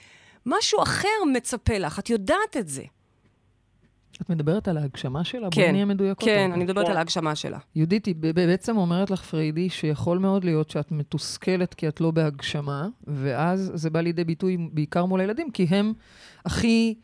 [0.46, 2.82] משהו אחר מצפה לך, את יודעת את זה.
[4.20, 5.48] את מדברת על ההגשמה שלה?
[5.50, 6.24] בואי כן, נהיה מדויקות.
[6.28, 6.54] כן, רגע.
[6.54, 6.90] אני מדברת כן.
[6.90, 7.58] על ההגשמה שלה.
[7.76, 12.86] יהודית, היא בעצם אומרת לך, פריידי, שיכול מאוד להיות שאת מתוסכלת כי את לא בהגשמה,
[13.06, 15.92] ואז זה בא לידי ביטוי בעיקר מול הילדים, כי הם
[16.46, 16.94] הכי,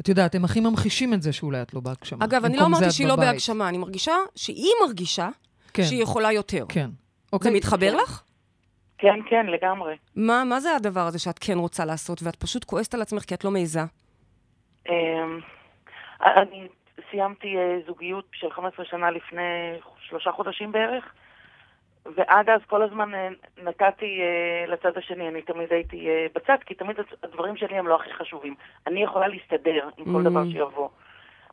[0.00, 2.24] את יודעת, הם הכי ממחישים את זה שאולי את לא בהגשמה.
[2.24, 3.16] אגב, אני לא זה אמרתי שהיא לא.
[3.16, 5.28] בהגשמה, אני מרגישה שהיא מרגישה
[5.72, 6.64] כן, שהיא יכולה יותר.
[6.68, 6.90] כן.
[6.90, 7.52] זה אוקיי.
[7.52, 8.22] מתחבר לך?
[8.98, 9.94] כן, כן, לגמרי.
[10.16, 13.34] מה, מה זה הדבר הזה שאת כן רוצה לעשות, ואת פשוט כועסת על עצמך כי
[13.34, 13.84] את לא מעיזה?
[16.20, 16.68] אני
[17.10, 21.04] סיימתי אה, זוגיות של 15 שנה לפני שלושה חודשים בערך,
[22.16, 23.28] ועד אז כל הזמן אה,
[23.62, 28.12] נתתי אה, לצד השני, אני תמיד הייתי בצד, כי תמיד הדברים שלי הם לא הכי
[28.12, 28.54] חשובים.
[28.86, 30.30] אני יכולה להסתדר עם כל Mm.
[30.30, 30.88] דבר שיבוא.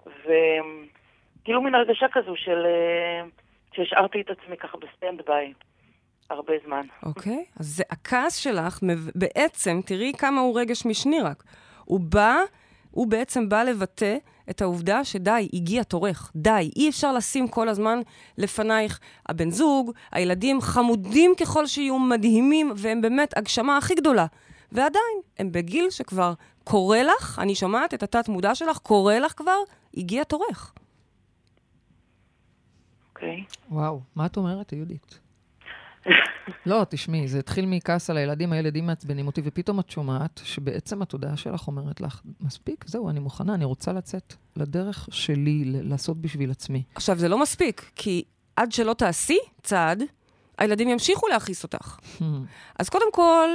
[0.05, 2.65] וכאילו מין הרגשה כזו של...
[3.73, 5.53] שהשארתי את עצמי ככה ב stand by
[6.29, 6.85] הרבה זמן.
[7.05, 7.45] אוקיי?
[7.59, 8.79] אז זה הכעס שלך,
[9.15, 11.43] בעצם, תראי כמה הוא רגש משני רק.
[11.85, 12.35] הוא בא,
[12.91, 14.17] הוא בעצם בא לבטא
[14.49, 16.71] את העובדה שדי, הגיע תורך, די.
[16.75, 17.99] אי אפשר לשים כל הזמן
[18.37, 24.25] לפנייך הבן זוג, הילדים חמודים ככל שיהיו, מדהימים, והם באמת הגשמה הכי גדולה.
[24.71, 29.57] ועדיין, הם בגיל שכבר קורה לך, אני שומעת את התת-מודע שלך, קורה לך כבר,
[29.97, 30.73] הגיע תורך.
[33.09, 33.43] אוקיי?
[33.71, 35.19] וואו, מה את אומרת, יהודית?
[36.65, 41.37] לא, תשמעי, זה התחיל מכעס על הילדים, הילדים מעצבנים אותי, ופתאום את שומעת שבעצם התודעה
[41.37, 46.51] שלך אומרת לך, מספיק, זהו, אני מוכנה, אני רוצה לצאת לדרך שלי, ל- לעשות בשביל
[46.51, 46.83] עצמי.
[46.95, 48.23] עכשיו, זה לא מספיק, כי
[48.55, 50.03] עד שלא תעשי צעד,
[50.57, 51.97] הילדים ימשיכו להכעיס אותך.
[52.79, 53.49] אז קודם כל,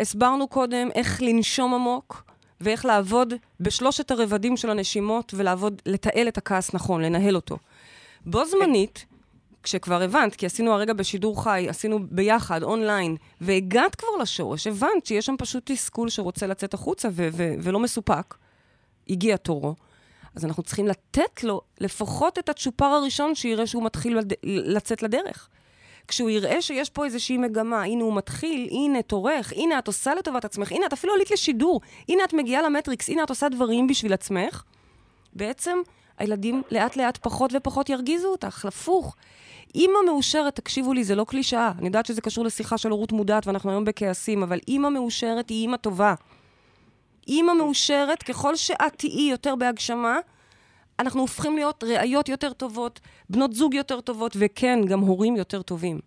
[0.00, 2.24] הסברנו קודם איך לנשום עמוק,
[2.60, 7.58] ואיך לעבוד בשלושת הרבדים של הנשימות, ולעבוד, לתעל את הכעס נכון, לנהל אותו.
[8.26, 9.06] בו זמנית,
[9.62, 15.26] כשכבר הבנת, כי עשינו הרגע בשידור חי, עשינו ביחד, אונליין, והגעת כבר לשורש, הבנת שיש
[15.26, 18.34] שם פשוט תסכול שרוצה לצאת החוצה ו- ו- ולא מסופק,
[19.08, 19.74] הגיע תורו.
[20.34, 24.32] אז אנחנו צריכים לתת לו לפחות את הצ'ופר הראשון שיראה שהוא מתחיל לד...
[24.44, 25.48] לצאת לדרך.
[26.08, 30.44] כשהוא יראה שיש פה איזושהי מגמה, הנה הוא מתחיל, הנה תורך, הנה את עושה לטובת
[30.44, 34.12] עצמך, הנה את אפילו עלית לשידור, הנה את מגיעה למטריקס, הנה את עושה דברים בשביל
[34.12, 34.62] עצמך,
[35.32, 35.78] בעצם
[36.18, 39.16] הילדים לאט לאט פחות ופחות ירגיזו אותך, הפוך.
[39.74, 41.72] אימא מאושרת, תקשיבו לי, זה לא קלישאה.
[41.78, 45.62] אני יודעת שזה קשור לשיחה של הורות מודעת, ואנחנו היום בכעסים, אבל אימא מאושרת היא
[45.62, 46.14] אימא טובה.
[47.28, 50.18] אימא מאושרת, ככל שאת תהיי יותר בהגשמה,
[50.98, 56.00] אנחנו הופכים להיות ראיות יותר טובות, בנות זוג יותר טובות, וכן, גם הורים יותר טובים.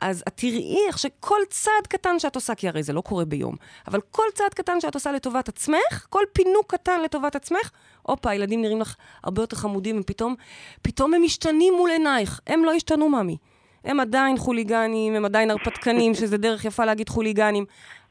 [0.00, 3.56] אז את תראי איך שכל צעד קטן שאת עושה, כי הרי זה לא קורה ביום,
[3.86, 7.70] אבל כל צעד קטן שאת עושה לטובת עצמך, כל פינוק קטן לטובת עצמך,
[8.02, 10.34] הופה, הילדים נראים לך הרבה יותר חמודים, ופתאום,
[10.82, 12.40] פתאום הם משתנים מול עינייך.
[12.46, 13.36] הם לא השתנו, ממי.
[13.84, 17.64] הם עדיין חוליגנים, הם עדיין הרפתקנים, שזה דרך יפה להגיד חוליגנים.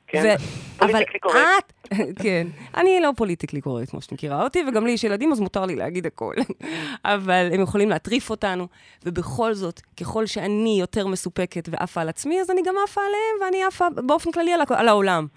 [0.08, 0.36] כן,
[0.78, 1.74] politically correct.
[1.86, 5.39] את, כן, אני לא politically correct, כמו שאת מכירה אותי, וגם לי יש ילדים, אז
[5.39, 6.34] מותר לי להגיד הכל.
[7.06, 8.67] אבל הם יכולים להטריף אותנו,
[9.06, 13.63] ובכל זאת, ככל שאני יותר מסופקת ועפה על עצמי, אז אני גם עפה עליהם, ואני
[13.63, 15.27] עפה באופן כללי על העולם.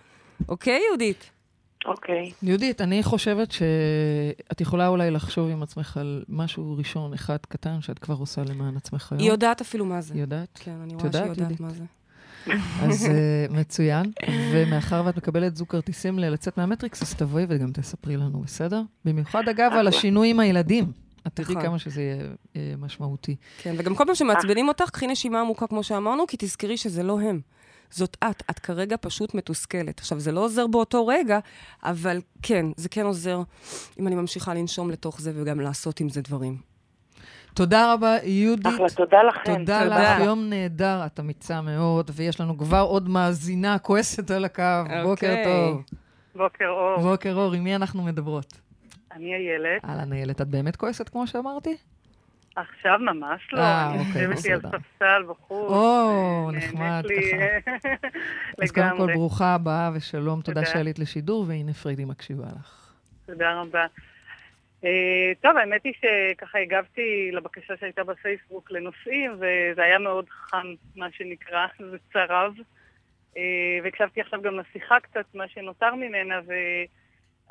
[0.49, 1.31] אוקיי, יהודית?
[1.85, 2.31] אוקיי.
[2.43, 7.99] יהודית, אני חושבת שאת יכולה אולי לחשוב עם עצמך על משהו ראשון, אחד קטן, שאת
[7.99, 9.21] כבר עושה למען עצמך היום.
[9.21, 10.15] היא יודעת אפילו מה זה.
[10.15, 10.49] היא יודעת?
[10.55, 11.61] כן, אני רואה שהיא יודעת, יהודית?
[11.61, 11.85] מה זה.
[12.83, 14.13] אז uh, מצוין.
[14.53, 18.83] ומאחר ואת מקבלת זוג כרטיסים ללצאת מהמטריקס, אז תבואי וגם תספרי לנו, בסדר?
[19.05, 20.93] במיוחד, אגב, על השינוי עם הילדים.
[21.27, 21.63] את תראי נכון.
[21.63, 22.17] כמה שזה יהיה
[22.57, 23.37] אה, משמעותי.
[23.63, 27.21] כן, וגם כל פעם שמעצבנים אותך, קחי נשימה עמוקה, כמו שאמרנו, כי תזכרי שזה לא
[27.21, 27.41] הם.
[27.95, 29.99] זאת את, את כרגע פשוט מתוסכלת.
[29.99, 31.39] עכשיו, זה לא עוזר באותו רגע,
[31.83, 33.41] אבל כן, זה כן עוזר
[34.01, 36.57] אם אני ממשיכה לנשום לתוך זה וגם לעשות עם זה דברים.
[37.55, 38.67] תודה רבה, יהודית.
[38.67, 39.59] אחלה, תודה לכם.
[39.59, 40.17] תודה תודה.
[40.17, 44.63] לך, יום נהדר, את אמיצה מאוד, ויש לנו כבר עוד מאזינה כועסת על הקו.
[45.03, 45.45] בוקר אוקיי.
[45.45, 45.83] טוב.
[46.37, 48.59] בוקר אור, בוקר אור, עם מי אנחנו מדברות?
[49.13, 49.85] אני איילת.
[49.85, 51.77] אהלן, איילת, את באמת כועסת כמו שאמרתי?
[52.57, 54.61] עכשיו ממש לא, אה, אני אוקיי, יושבת לי על.
[54.61, 55.71] ספסל בחוץ.
[55.71, 57.33] או, נחמד לי,
[58.63, 59.13] אז קודם כל.
[59.13, 60.65] ברוכה הבאה ושלום, תודה.
[60.67, 62.93] שעלית לשידור, והנה פריידי מקשיבה לך.
[63.27, 63.87] תודה רבה.
[64.85, 71.07] אה, טוב, האמת היא שככה הגבתי לבקשה שהייתה בפייסבוק לנושאים, וזה היה מאוד חם, מה
[71.13, 72.53] שנקרא, זה צרב.
[73.37, 73.43] אה,
[73.83, 76.41] והקשבתי עכשיו גם לשיחה קצת, מה שנותר ממנה,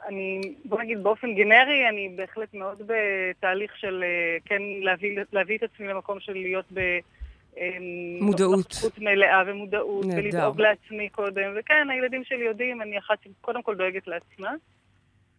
[0.06, 5.64] ואני, בוא נגיד באופן גנרי, אני בהחלט מאוד בתהליך של אה, כן להביא, להביא את
[5.64, 6.80] עצמי למקום של להיות ב...
[7.58, 7.78] אה,
[8.22, 8.58] מודעות.
[8.58, 10.24] נוכחות מלאה ומודעות, נהדר.
[10.24, 11.54] ולדאוג לעצמי קודם.
[11.60, 14.52] וכן, הילדים שלי יודעים, אני אחת שקודם כל דואגת לעצמה.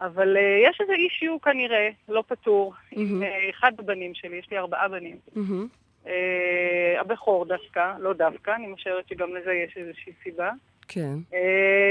[0.00, 3.22] אבל uh, יש איזה אישיו כנראה, לא פתור, עם מהמם.
[3.22, 5.16] uh, אחד הבנים שלי, יש לי ארבעה בנים.
[5.36, 5.66] מהמם.
[6.04, 6.08] Uh,
[7.00, 10.50] הבכור דווקא, לא דווקא, אני משערת שגם לזה יש איזושהי סיבה.
[10.88, 11.14] כן.
[11.30, 11.36] Uh,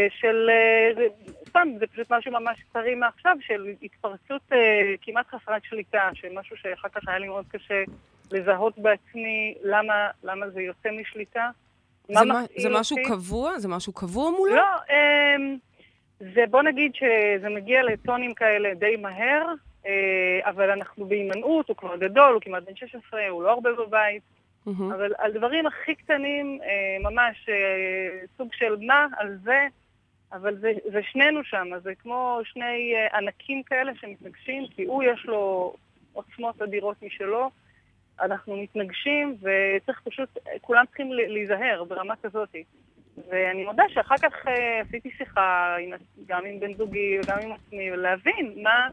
[0.10, 0.50] של,
[0.96, 1.08] זה,
[1.50, 4.56] סתם, זה פשוט משהו ממש קצרי מעכשיו, של התפרצות uh,
[5.02, 7.84] כמעט חסרת שליטה, של משהו שאחר כך היה לי מאוד קשה
[8.32, 11.50] לזהות בעצמי למה, למה זה יוצא משליטה.
[12.08, 13.10] זה, מה, זה משהו אותי.
[13.10, 13.60] קבוע?
[13.60, 14.56] זה משהו קבוע מולו?
[14.56, 15.58] לא, אמ,
[16.20, 19.46] זה בוא נגיד שזה מגיע לטונים כאלה די מהר,
[19.86, 24.24] אה, אבל אנחנו בהימנעות, הוא כבר גדול, הוא כמעט בן 16, הוא לא הרבה בבית,
[24.66, 24.92] מהמם.
[24.92, 29.68] אבל על דברים הכי קטנים, אה, ממש אה, סוג של מה, על זה,
[30.32, 35.26] אבל זה, זה שנינו שם, זה כמו שני אה, ענקים כאלה שמתנגשים, כי הוא יש
[35.26, 35.74] לו
[36.14, 37.50] עוצמות אדירות משלו,
[38.22, 40.30] אנחנו מתנגשים, וצריך פשוט,
[40.62, 42.56] כולם צריכים להיזהר ברמה כזאת.
[43.30, 45.90] ואני מודה שאחר כך אה, עשיתי שיחה עם,
[46.28, 48.88] גם עם בן זוגי וגם עם עצמי, ולהבין מה,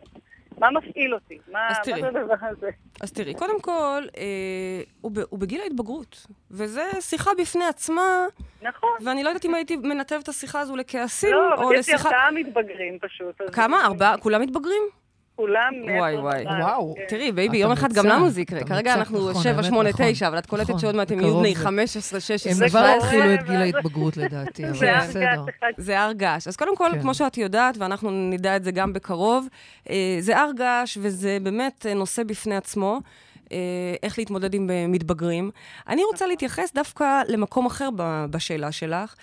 [0.58, 2.00] מה מפעיל אותי, מה, אז מה.
[2.00, 2.70] זה הדבר הזה.
[3.00, 8.26] אז תראי, קודם כל, אה, הוא, ב, הוא בגיל ההתבגרות, וזו שיחה בפני עצמה,
[8.62, 8.90] נכון.
[9.04, 11.94] ואני לא יודעת אם הייתי מנתב את השיחה הזו לכעסים, לא, או אבל יש לי
[11.94, 12.08] לשיחה...
[12.08, 13.40] ארבעה מתבגרים פשוט.
[13.52, 13.84] כמה?
[13.84, 14.18] ארבעה?
[14.18, 14.82] כולם מתבגרים?
[15.40, 15.72] כולם.
[15.98, 16.44] וואי, וואי.
[16.44, 16.94] וואו.
[16.96, 17.02] כן.
[17.08, 18.64] תראי, בייבי, יום אחד גם לנו זה יקרה.
[18.64, 20.06] כרגע אנחנו נכון, 7, האמת, 8, נכון.
[20.12, 21.60] 9, אבל את קולטת נכון, שעוד מעט הם יהיו בני זה.
[21.60, 22.52] 15, 16.
[22.64, 25.44] הם כבר התחילו את גיל ההתבגרות לדעתי, אבל זה בסדר.
[25.76, 26.48] זה הר געש.
[26.48, 27.00] אז קודם כל, כן.
[27.00, 29.46] כמו שאת יודעת, ואנחנו נדע את זה גם בקרוב,
[29.90, 33.00] אה, זה הר געש וזה באמת אה, נושא בפני עצמו.
[33.52, 33.58] אה,
[34.02, 35.50] איך להתמודד עם מתבגרים.
[35.88, 39.14] אני רוצה להתייחס דווקא למקום אחר ב- בשאלה שלך,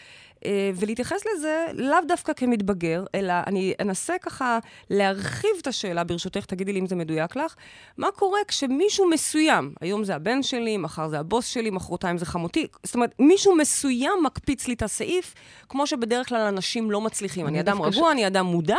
[0.76, 6.80] ולהתייחס לזה לאו דווקא כמתבגר, אלא אני אנסה ככה להרחיב את השאלה, ברשותך, תגידי לי
[6.80, 7.56] אם זה מדויק לך,
[7.98, 12.68] מה קורה כשמישהו מסוים, היום זה הבן שלי, מחר זה הבוס שלי, מחרתיים זה חמותי,
[12.84, 15.34] זאת אומרת, מישהו מסוים מקפיץ לי את הסעיף,
[15.70, 17.48] כמו שבדרך כלל אנשים לא מצליחים.
[17.48, 18.78] אני אדם רגוע, אני אדם מודע,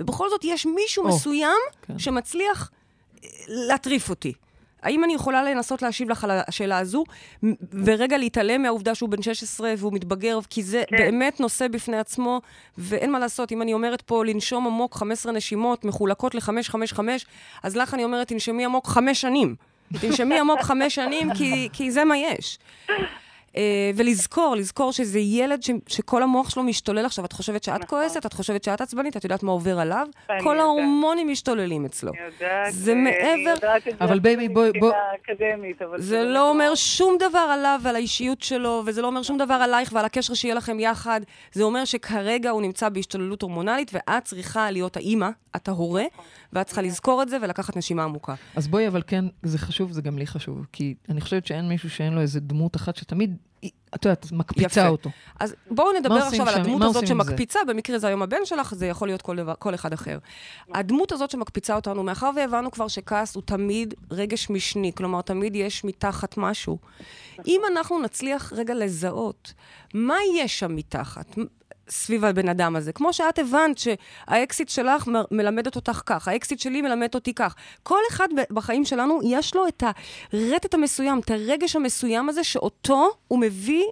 [0.00, 1.98] ובכל זאת יש מישהו או, מסוים כן.
[1.98, 2.70] שמצליח
[3.24, 4.32] אה, להטריף אותי.
[4.82, 7.04] האם אני יכולה לנסות להשיב לך על השאלה הזו,
[7.84, 10.96] ורגע להתעלם מהעובדה שהוא בן 16 והוא מתבגר, כי זה כן.
[10.96, 12.40] באמת נושא בפני עצמו,
[12.78, 17.00] ואין מה לעשות, אם אני אומרת פה לנשום עמוק 15 נשימות מחולקות ל-555,
[17.62, 19.54] אז לך אני אומרת, תנשמי עמוק חמש שנים.
[20.00, 22.58] תנשמי עמוק חמש שנים, כי, כי זה מה יש.
[23.56, 23.62] אה,
[23.96, 27.24] ולזכור, לזכור שזה ילד ש, שכל המוח שלו משתולל עכשיו.
[27.24, 27.86] את חושבת שאת נכון.
[27.86, 30.06] כועסת, את חושבת שאת עצבנית, את יודעת מה עובר עליו?
[30.26, 30.56] כל יודעת.
[30.60, 32.12] ההורמונים משתוללים אצלו.
[32.12, 34.72] אני יודעת, זה אה, אני מעבר- יודעת את זה אבל בייבי, בואי-
[35.98, 39.54] זה באמת לא אומר שום דבר עליו ועל האישיות שלו, וזה לא אומר שום דבר
[39.54, 41.20] עלייך ועל הקשר שיהיה לכם יחד.
[41.52, 46.04] זה אומר שכרגע הוא נמצא בהשתוללות הורמונלית, ואת צריכה להיות האימא, את ההורה,
[46.52, 48.34] ואת צריכה לזכור את זה ולקחת נשימה עמוקה.
[48.56, 50.66] אז בואי, אבל כן, זה חשוב, זה גם לי חשוב.
[50.72, 53.36] כי אני חושבת שאין מישהו שאין לו איזה דמות אחת שתמיד,
[53.94, 54.88] את יודעת, מקפיצה יפה.
[54.88, 55.10] אותו.
[55.40, 56.60] אז בואו נדבר עכשיו על?
[56.60, 57.06] הדמות הזאת עם זה?
[57.06, 60.18] שמקפיצה, במקרה זה היום הבן שלך, זה יכול להיות כל, דבר, כל אחד אחר.
[60.74, 65.84] הדמות הזאת שמקפיצה אותנו, מאחר והבנו כבר שכעס הוא תמיד רגש משני, כלומר, תמיד יש
[65.84, 66.78] מתחת משהו.
[67.46, 69.54] אם אנחנו נצליח רגע לזהות
[69.94, 71.36] מה יש שם מתחת,
[71.90, 72.92] סביב הבן אדם הזה.
[72.92, 77.54] כמו שאת הבנת שהאקסיט שלך מ- מלמדת אותך כך, האקסיט שלי מלמד אותי כך.
[77.82, 79.82] כל אחד בחיים שלנו, יש לו את
[80.32, 83.84] הרטט המסוים, את הרגש המסוים הזה, שאותו הוא מביא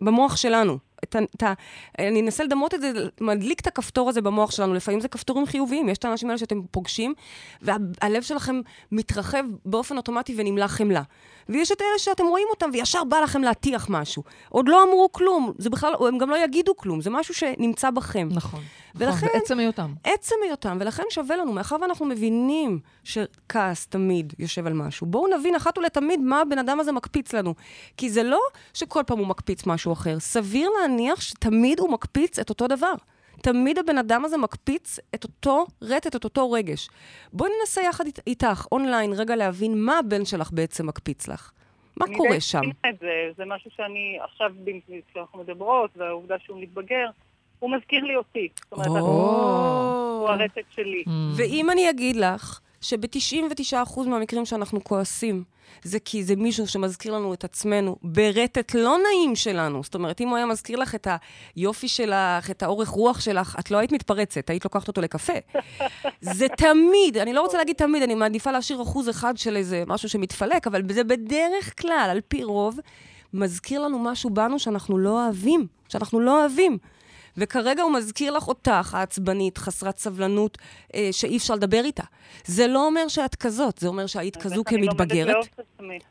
[0.00, 0.78] במוח שלנו.
[1.04, 1.52] את ה, את ה,
[1.98, 4.74] אני אנסה לדמות את זה, מדליק את הכפתור הזה במוח שלנו.
[4.74, 7.14] לפעמים זה כפתורים חיוביים, יש את האנשים האלה שאתם פוגשים,
[7.62, 8.60] והלב שלכם
[8.92, 11.02] מתרחב באופן אוטומטי ונמלא חמלה.
[11.48, 14.22] ויש את אלה שאתם רואים אותם וישר בא לכם להטיח משהו.
[14.48, 18.28] עוד לא אמרו כלום, זה בכלל, הם גם לא יגידו כלום, זה משהו שנמצא בכם.
[18.32, 18.60] נכון.
[18.94, 19.92] ולכן- נכון, בעצם היותם.
[20.04, 25.54] עצם היותם, ולכן שווה לנו, מאחר ואנחנו מבינים שכעס תמיד יושב על משהו, בואו נבין
[25.54, 27.54] אחת ולתמיד מה הבן אדם הזה מקפיץ לנו.
[27.96, 28.40] כי זה לא
[28.74, 32.94] שכל פעם הוא מקפיץ משהו אחר, סביר להניח שתמיד הוא מקפיץ את אותו דבר.
[33.44, 36.88] תמיד הבן אדם הזה מקפיץ את אותו רטט, את אותו רגש.
[37.32, 41.50] בואי ננסה יחד אית- איתך, אונליין, רגע להבין מה הבן שלך בעצם מקפיץ לך.
[41.96, 42.58] מה אני קורה די שם?
[42.58, 44.50] מסכימה את זה, זה משהו שאני עכשיו,
[45.10, 47.06] כשאנחנו מדברות, והעובדה שהוא מתבגר,
[47.58, 48.48] הוא מזכיר לי אותי.
[48.64, 51.02] זאת אומרת, הוא הרטט שלי.
[51.06, 51.10] Mm.
[51.36, 55.44] ואם אני אגיד לך שב-99% מהמקרים שאנחנו כועסים,
[55.82, 59.82] זה כי זה מישהו שמזכיר לנו את עצמנו ברטט לא נעים שלנו.
[59.82, 61.08] זאת אומרת, אם הוא היה מזכיר לך את
[61.56, 65.32] היופי שלך, את האורך רוח שלך, את לא היית מתפרצת, היית לוקחת אותו לקפה.
[66.20, 70.08] זה תמיד, אני לא רוצה להגיד תמיד, אני מעדיפה להשאיר אחוז אחד של איזה משהו
[70.08, 72.78] שמתפלק, אבל זה בדרך כלל, על פי רוב,
[73.34, 76.78] מזכיר לנו משהו בנו שאנחנו לא אוהבים, שאנחנו לא אוהבים.
[77.36, 80.58] וכרגע הוא מזכיר לך אותך, העצבנית, חסרת סבלנות,
[80.94, 82.02] אה, שאי אפשר לדבר איתה.
[82.44, 85.36] זה לא אומר שאת כזאת, זה אומר שהיית כזו כמתבגרת.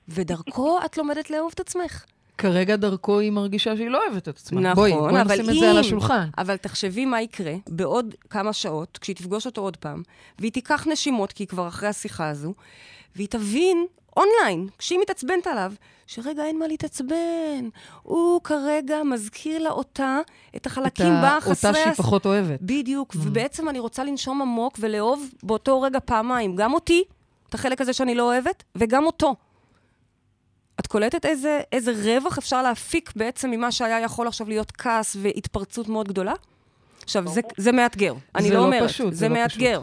[0.10, 2.04] ודרכו את לומדת לאהוב את עצמך.
[2.38, 4.62] כרגע דרכו היא מרגישה שהיא לא אוהבת את עצמה.
[4.62, 6.28] נכון, בואי, בואי אבל נשים את זה על אם- השולחן.
[6.38, 10.04] אבל תחשבי מה יקרה בעוד כמה שעות, כשהיא תפגוש אותו עוד פעם,
[10.40, 12.54] והיא תיקח נשימות, כי היא כבר אחרי השיחה הזו,
[13.16, 13.86] והיא תבין
[14.18, 15.74] אונליין, כשהיא מתעצבנת עליו,
[16.08, 17.70] שרגע, אין מה להתעצבן.
[18.04, 21.70] הוא כרגע מזכיר לה אותה, את את החלקים בה, חסרי...
[21.70, 22.60] אותה שהיא הס- פחות אוהבת.
[22.62, 27.04] בדיוק, ובעצם אני רוצה לנשום עמוק ולאהוב באותו רגע פעמיים, גם אותי,
[27.50, 29.36] את החלק הזה שאני לא אוהבת, וגם אותו.
[30.80, 35.88] את קולטת איזה, איזה רווח אפשר להפיק בעצם ממה שהיה יכול עכשיו להיות כעס והתפרצות
[35.90, 36.34] מאוד גדולה?
[37.04, 38.14] עכשיו, זה, זה מאתגר.
[38.36, 39.82] אני זה לא לא אומרת, פשוט, זה זה לא מאתגר.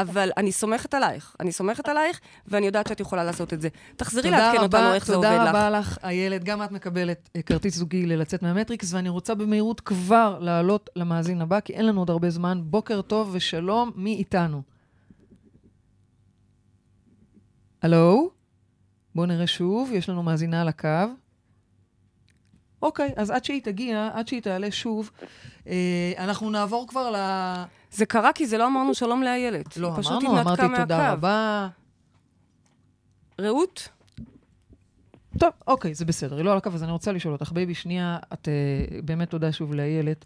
[0.00, 3.68] אבל אני סומכת עלייך, אני סומכת עלייך, ואני יודעת שאת יכולה לעשות את זה.
[3.96, 5.38] תחזרי לעדכן אותנו איך זה עובד לך.
[5.38, 6.44] תודה רבה לך, איילת.
[6.44, 11.60] גם את מקבלת אה, כרטיס זוגי ללצאת מהמטריקס, ואני רוצה במהירות כבר לעלות למאזין הבא,
[11.60, 12.60] כי אין לנו עוד הרבה זמן.
[12.64, 14.62] בוקר טוב ושלום, מי איתנו?
[17.82, 18.30] הלו?
[19.14, 20.88] בואו נראה שוב, יש לנו מאזינה על הקו.
[22.82, 25.10] אוקיי, אז עד שהיא תגיע, עד שהיא תעלה שוב,
[25.66, 27.16] אה, אנחנו נעבור כבר ל...
[27.90, 29.76] זה קרה כי זה לא אמרנו שלום לאיילת.
[29.76, 31.12] לא אמרנו, אמרתי תודה מהקו.
[31.12, 31.68] רבה.
[33.40, 33.88] רעות?
[35.38, 38.18] טוב, אוקיי, זה בסדר, היא לא על הקו, אז אני רוצה לשאול אותך, בייבי, שנייה,
[38.32, 40.24] את uh, באמת תודה שוב לאיילת.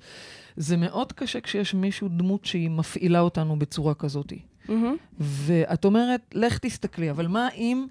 [0.56, 4.32] זה מאוד קשה כשיש מישהו, דמות שהיא מפעילה אותנו בצורה כזאת.
[4.68, 4.96] מהמם.
[5.18, 7.86] ואת אומרת, לך תסתכלי, אבל מה אם,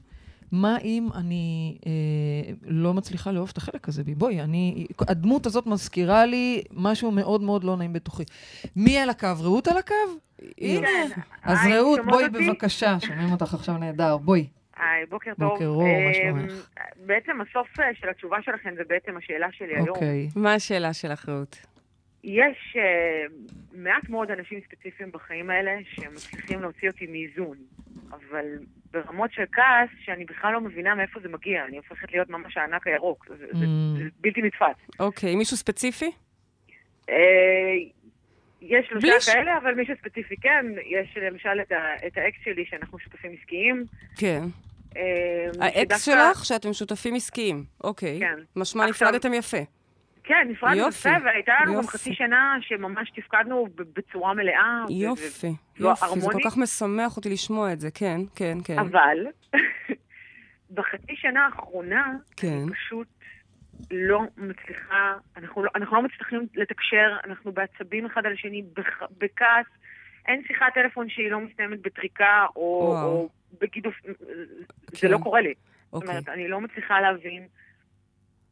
[0.52, 4.16] מה אם אני אה, לא מצליחה לאהוב את החלק הזה בי?
[4.16, 8.24] בואי, אני, הדמות הזאת מזכירה לי משהו מאוד מאוד לא נעים בתוכי.
[8.76, 9.28] מי על הקו?
[9.44, 9.94] רעות על הקו?
[10.62, 10.88] הנה.
[11.44, 12.48] אז היי, רעות, בואי אותי?
[12.48, 14.48] בבקשה, שומעים אותך עכשיו נהדר, בואי.
[14.78, 15.50] היי, בוקר טוב.
[15.50, 16.70] בוקר אור, מה אמ, שלומך?
[17.06, 19.90] בעצם הסוף אה, של התשובה שלכם זה בעצם השאלה שלי היום.
[19.90, 20.30] אוקיי.
[20.36, 21.66] מה השאלה שלך, רעות?
[22.24, 23.26] יש אה,
[23.74, 27.58] מעט מאוד אנשים ספציפיים בחיים האלה שמצליחים להוציא אותי מאיזון,
[28.12, 28.46] אבל
[28.94, 32.88] ברמות של כעס שאני בכלל לא מבינה מאיפה זה מגיע, אני הופכת להיות ממש הענק
[32.88, 33.98] הירוק, זה, זה, Mm.
[33.98, 35.00] זה בלתי נתפס.
[35.00, 36.12] אוקיי, מישהו ספציפי?
[37.10, 37.16] אה,
[38.62, 42.66] יש שלושה ש- כאלה, אבל מישהו ספציפי כן, יש למשל את, ה, את האקס שלי
[42.66, 43.86] שאנחנו שותפים עסקיים,
[44.18, 44.42] כן.
[44.98, 45.02] אה,
[45.62, 47.64] האקס שדווקא- שלך, שאתם שותפים עסקיים.
[47.84, 48.20] אוקיי.
[48.20, 48.36] כן.
[48.56, 49.58] משמע עכשיו- נפרדתם יפה.
[50.30, 51.88] כן, נפרדנו יופי, יפה, והייתה לנו גם יופי.
[51.88, 54.86] חצי שנה שממש תפקדנו בצורה מלאה.
[54.88, 55.48] ו- יופי,
[55.80, 56.20] לא יופי.
[56.20, 56.40] זה כל.
[56.46, 57.92] כך משמח אותי לשמוע את זה.
[57.92, 58.80] כן, כן, כן.
[58.80, 59.18] אבל
[60.76, 62.48] בחצי שנה האחרונה, כן.
[62.64, 63.08] אני פשוט
[63.92, 69.66] לא מצליחה, אנחנו לא, אנחנו לא מצליחים לתקשר, אנחנו בעצבים אחד על השני, בח, בכעס.
[70.28, 73.08] אין שיחת טלפון שהיא לא מסתיימת בטריקה או, וואו.
[73.08, 73.30] או
[73.62, 74.12] בגידוף, כן.
[74.98, 75.54] זה לא קורה לי.
[75.54, 76.10] זאת אוקיי.
[76.10, 77.48] אומרת, אני לא מצליחה להבין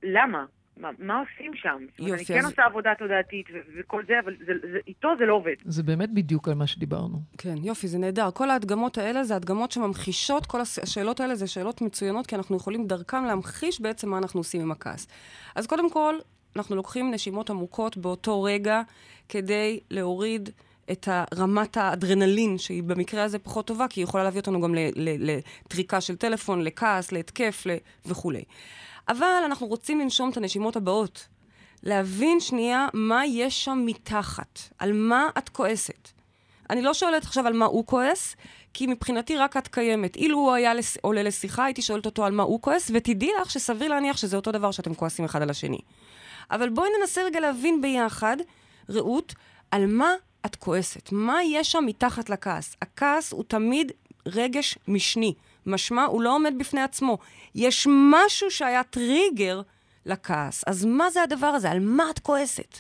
[0.03, 0.45] למה.
[0.79, 1.77] מה, מה עושים שם?
[1.99, 5.25] יופי, אני כן אז- עושה עבודה תודעתית ו- וכל זה, אבל זה, זה, איתו זה
[5.25, 5.53] לא עובד.
[5.65, 7.21] זה באמת בדיוק על מה שדיברנו.
[7.37, 8.31] כן, יופי, זה נהדר.
[8.31, 12.55] כל ההדגמות האלה זה הדגמות שממחישות, כל הש- השאלות האלה זה שאלות מצוינות, כי אנחנו
[12.57, 15.07] יכולים דרכם להמחיש בעצם מה אנחנו עושים עם הכעס.
[15.55, 16.15] אז קודם כל,
[16.55, 18.81] אנחנו לוקחים נשימות עמוקות באותו רגע,
[19.29, 20.49] כדי להוריד
[20.91, 26.01] את רמת האדרנלין, שהיא במקרה הזה פחות טובה, כי היא יכולה להביא אותנו גם לטריקה
[26.01, 28.43] של טלפון, לכעס, להתקף ל- וכולי.
[29.09, 31.27] אבל אנחנו רוצים לנשום את הנשימות הבאות.
[31.83, 36.09] להבין שנייה מה יש שם מתחת, על מה את כועסת.
[36.69, 38.35] אני לא שואלת עכשיו על מה הוא כועס,
[38.73, 40.15] כי מבחינתי רק את קיימת.
[40.15, 40.97] אילו הוא היה לס...
[41.01, 44.51] עולה לשיחה, הייתי שואלת אותו על מה הוא כועס, ותדעי לך שסביר להניח שזה אותו
[44.51, 45.79] דבר שאתם כועסים אחד על השני.
[46.51, 48.37] אבל בואי ננסה רגע להבין ביחד,
[48.89, 49.35] רעות,
[49.71, 50.13] על מה
[50.45, 51.11] את כועסת.
[51.11, 52.75] מה יש שם מתחת לכעס?
[52.81, 53.91] הכעס הוא תמיד
[54.25, 55.33] רגש משני.
[55.67, 57.17] משמע, הוא לא עומד בפני עצמו.
[57.56, 59.62] יש משהו שהיה טריגר
[60.06, 60.63] לכעס.
[60.67, 61.71] אז מה זה הדבר הזה?
[61.71, 62.80] על מה את כועסת?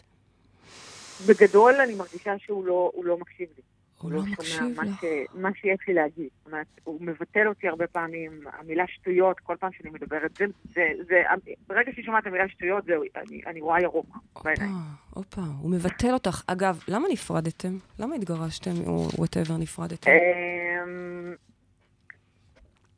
[1.27, 3.63] בגדול אני מרגישה שהוא לא, לא מקשיב לי.
[4.01, 5.01] הוא לא שומע מקשיב מה לך.
[5.01, 6.29] ש, מה שיש לי להגיד.
[6.37, 10.81] זאת אומרת, הוא מבטל אותי הרבה פעמים, המילה שטויות, כל פעם שאני מדברת, זה, זה,
[11.07, 11.21] זה,
[11.67, 14.71] ברגע שהיא שומעת את המילה שטויות, זהו, אני, אני רואה ירוק בעיניים.
[15.13, 16.41] הופה, הופה, הוא מבטל אותך.
[16.47, 17.77] אגב, למה נפרדתם?
[17.99, 20.11] למה התגרשתם או whatever נפרדתם?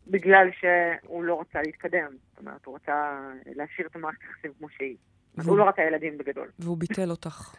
[0.10, 2.12] בגלל שהוא לא רצה להתקדם.
[2.30, 4.96] זאת אומרת, הוא רצה להשאיר את המערכת היחסים כמו שהיא.
[5.38, 6.52] אז הוא לא רצה ילדים בגדול.
[6.60, 7.56] והוא ביטל אותך.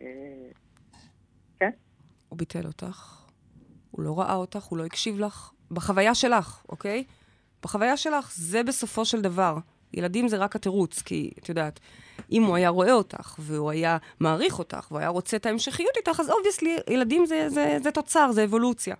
[0.00, 1.68] אה,
[2.28, 3.26] הוא ביטל אותך,
[3.90, 5.52] הוא לא ראה אותך, הוא לא הקשיב לך.
[5.70, 7.04] בחוויה שלך, אוקיי?
[7.62, 9.56] בחוויה שלך, זה בסופו של דבר.
[9.94, 11.80] ילדים זה רק התירוץ, כי את יודעת,
[12.32, 16.20] אם הוא היה רואה אותך, והוא היה מעריך אותך, והוא היה רוצה את ההמשכיות איתך,
[16.20, 18.94] אז obviously, ילדים זה, זה, זה תוצר, זה אבולוציה.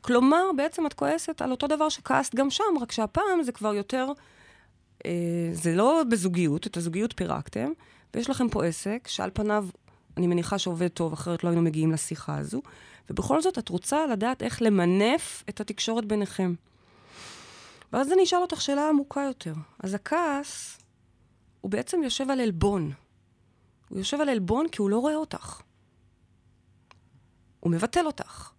[0.00, 4.12] כלומר, בעצם את כועסת על אותו דבר שכעסת גם שם, רק שהפעם זה כבר יותר...
[5.06, 7.72] אה, זה לא בזוגיות, את הזוגיות פירקתם,
[8.14, 9.66] ויש לכם פה עסק שעל פניו,
[10.16, 12.62] אני מניחה שעובד טוב, אחרת לא היינו מגיעים לשיחה הזו,
[13.10, 16.54] ובכל זאת את רוצה לדעת איך למנף את התקשורת ביניכם.
[17.92, 19.54] ואז אני אשאל אותך שאלה עמוקה יותר.
[19.78, 20.78] אז הכעס,
[21.60, 22.92] הוא בעצם יושב על עלבון.
[23.88, 25.60] הוא יושב על עלבון כי הוא לא רואה אותך.
[27.60, 28.50] הוא מבטל אותך.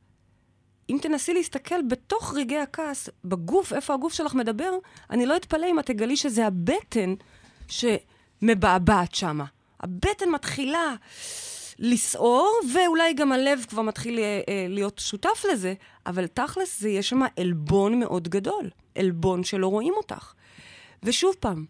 [0.92, 4.72] אם תנסי להסתכל בתוך רגעי הכעס, בגוף, איפה הגוף שלך מדבר,
[5.10, 7.14] אני לא אתפלא אם את תגלי שזה הבטן
[7.68, 9.46] שמבעבעת שמה.
[9.80, 10.96] הבטן מתחילה
[11.80, 15.74] לסעור, ואולי גם הלב כבר מתחיל אה, אה, להיות שותף לזה,
[16.06, 18.70] אבל תכלס זה יש שם עלבון מאוד גדול.
[18.96, 20.34] עלבון שלא רואים אותך.
[21.04, 21.66] ושוב פעם,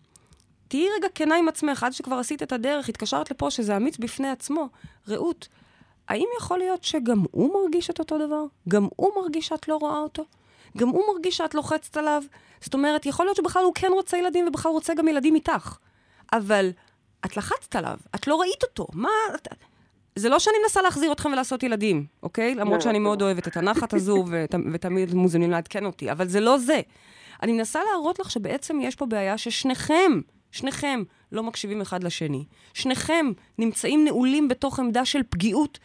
[0.68, 4.30] תהיי רגע כנה עם עצמך, עד שכבר עשית את הדרך, התקשרת לפה, שזה אמיץ בפני
[4.30, 4.70] עצמו.
[5.08, 5.48] רעות,
[6.08, 8.44] האם יכול להיות שגם הוא מרגיש את אותו דבר?
[8.70, 10.26] גם הוא מרגיש שאת לא רואה אותו?
[10.78, 12.24] גם הוא מרגיש שאת לוחצת עליו?
[12.62, 15.78] זאת אומרת, יכול להיות שבכלל הוא כן רוצה ילדים ובכלל רוצה גם ילדים איתך.
[16.34, 16.70] אבל
[17.26, 18.88] את לחצת עליו, את לא ראית אותו.
[18.94, 19.10] מה...
[19.36, 19.48] את...
[20.16, 22.56] זה לא שאני מנסה להחזיר אתכם ולעשות ילדים, אוקיי?
[22.56, 23.00] למרות לא, שאני.
[23.00, 24.56] מאוד אוהבת את הנחת הזו, ות...
[24.74, 26.82] ותמיד מוזמנים לעדכן אותי, אבל זה לא זה.
[27.44, 32.46] אני מנסה להראות לך שבעצם יש פה בעיה ששניכם, שניכם לא מקשיבים אחד לשני.
[32.74, 35.80] שניכם נמצאים נעולים בתוך עמדה של פגיעות.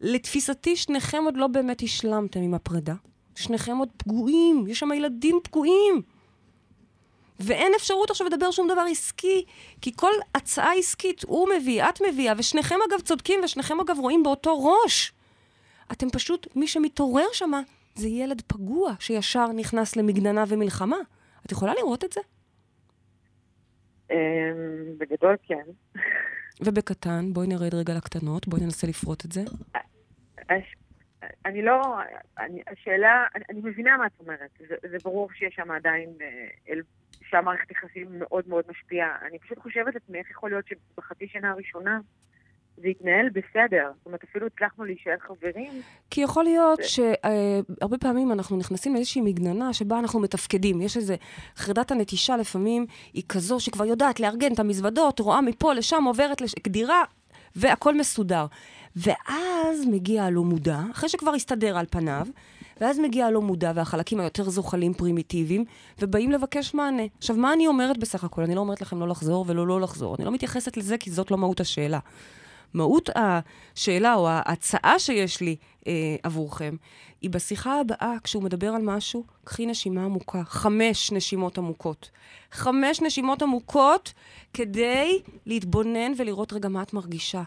[0.00, 2.94] לתפיסתי, שניכם עוד לא באמת השלמתם עם הפרידה.
[3.34, 6.02] שניכם עוד פגועים, יש שם ילדים פגועים.
[7.40, 9.44] ואין אפשרות עכשיו לדבר שום דבר עסקי,
[9.80, 14.64] כי כל הצעה עסקית הוא מביא, את מביאה, ושניכם אגב צודקים, ושניכם אגב רואים באותו
[14.64, 15.12] ראש.
[15.92, 17.60] אתם פשוט, מי שמתעורר שמה,
[17.94, 20.96] זה ילד פגוע שישר נכנס למגננה ומלחמה.
[21.46, 22.20] את יכולה לראות את זה?
[24.10, 25.64] אמ, בגדול כן.
[26.60, 29.40] ובקטן, בואי נרד רגע לקטנות, בואי ננסה לפרוט את זה.
[31.46, 31.98] אני לא,
[32.38, 34.50] אני, השאלה, אני, אני מבינה מה את אומרת.
[34.68, 36.74] זה, זה ברור שיש שם עדיין, אה,
[37.28, 39.16] שהמערכת יחסים מאוד מאוד משפיעה.
[39.26, 42.00] אני פשוט חושבת לעצמי איך יכול להיות שבחצי שנה הראשונה
[42.82, 43.90] זה התנהל בסדר.
[43.96, 45.82] זאת אומרת, אפילו הצלחנו להישאר חברים.
[46.10, 50.80] כי יכול להיות שהרבה פעמים אנחנו נכנסים לאיזושהי מגננה שבה אנחנו מתפקדים.
[50.80, 51.16] יש איזה,
[51.56, 57.02] חרדת הנטישה לפעמים היא כזו שכבר יודעת לארגן את המזוודות, רואה מפה לשם, עוברת לקדירה,
[57.56, 58.46] והכל מסודר.
[58.96, 62.26] ואז מגיע הלא מודע, אחרי שכבר הסתדר על פניו,
[62.80, 65.64] ואז מגיע הלא מודע והחלקים היותר זוחלים פרימיטיביים,
[65.98, 67.02] ובאים לבקש מענה.
[67.18, 68.42] עכשיו, מה אני אומרת בסך הכל?
[68.42, 70.16] אני לא אומרת לכם לא לחזור ולא לא לחזור.
[70.18, 71.98] אני לא מתייחסת לזה כי זאת לא מהות השאלה.
[72.74, 75.56] מהות השאלה או ההצעה שיש לי
[75.86, 76.76] אה, עבורכם,
[77.20, 80.42] היא בשיחה הבאה, כשהוא מדבר על משהו, קחי נשימה עמוקה.
[80.44, 82.10] חמש נשימות עמוקות.
[82.52, 84.12] חמש נשימות עמוקות
[84.54, 87.42] כדי להתבונן ולראות רגע מה את מרגישה.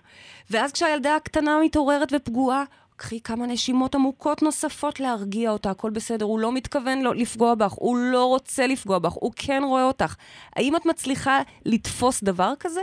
[0.50, 2.64] ואז כשהילדה הקטנה מתעוררת ופגועה,
[2.96, 7.72] קחי כמה נשימות עמוקות נוספות להרגיע אותה, הכל בסדר, הוא לא מתכוון לא לפגוע בך,
[7.72, 10.16] הוא לא רוצה לפגוע בך, הוא כן רואה אותך.
[10.56, 12.82] האם את מצליחה לתפוס דבר כזה?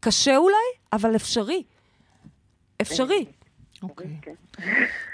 [0.00, 0.56] קשה אולי,
[0.92, 1.62] אבל אפשרי.
[2.80, 3.24] אפשרי.
[3.82, 4.06] אוקיי.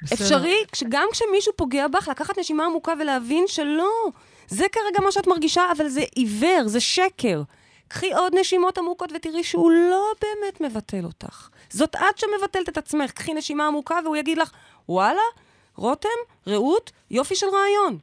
[0.03, 0.24] בסדר.
[0.24, 0.57] אפשרי,
[0.89, 3.91] גם כשמישהו פוגע בך, לקחת נשימה עמוקה ולהבין שלא,
[4.49, 7.43] זה כרגע מה שאת מרגישה, אבל זה עיוור, זה שקר.
[7.89, 11.49] קחי עוד נשימות עמוקות ותראי שהוא לא באמת מבטל אותך.
[11.70, 13.11] זאת את שמבטלת את עצמך.
[13.11, 14.51] קחי נשימה עמוקה והוא יגיד לך,
[14.89, 15.20] וואלה,
[15.76, 16.09] רותם,
[16.47, 17.99] רעות, יופי של רעיון.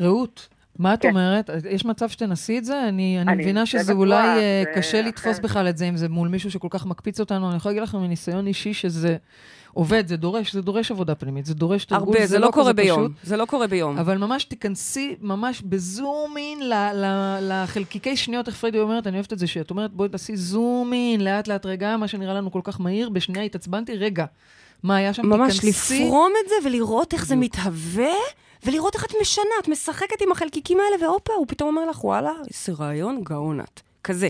[0.00, 0.48] רעות,
[0.82, 1.08] מה את כן.
[1.08, 1.50] אומרת?
[1.70, 2.88] יש מצב שתנסי את זה?
[2.88, 5.38] אני, אני אני מבינה שזה בטוח, אולי אה, זה קשה לתפוס.
[5.38, 7.48] בכלל את זה, אם זה מול מישהו שכל כך מקפיץ אותנו.
[7.48, 9.16] אני יכולה להגיד לכם מניסיון אישי שזה
[9.74, 12.72] עובד, זה דורש, זה דורש עבודה פנימית, זה דורש תרגול, הרבה, זה לא קורה כזה
[12.72, 13.00] ביום.
[13.08, 13.12] פשוט.
[13.22, 13.98] זה לא קורה ביום.
[13.98, 19.32] אבל ממש תיכנסי, ממש בזום אין ל- ל- לחלקיקי שניות, איך פריידי אומרת, אני אוהבת
[19.32, 22.60] את זה, שאת אומרת, בואי תעשי זום אין, לאט לאט רגע, מה שנראה לנו כל
[22.64, 24.24] כך מהיר, בשנייה התעצבנתי, רגע,
[24.82, 25.26] מה היה שם?
[25.26, 26.04] ממש תיכנסי.
[26.04, 27.36] לפרום את זה ולראות איך זה.
[27.36, 28.12] מתהווה,
[28.66, 32.30] ולראות איך את משנה, את משחקת עם החלקיקים האלה, והופה, הוא פתאום אומר לך, וואלה,
[32.48, 33.80] איזה רעיון גאון את.
[34.04, 34.28] כזה.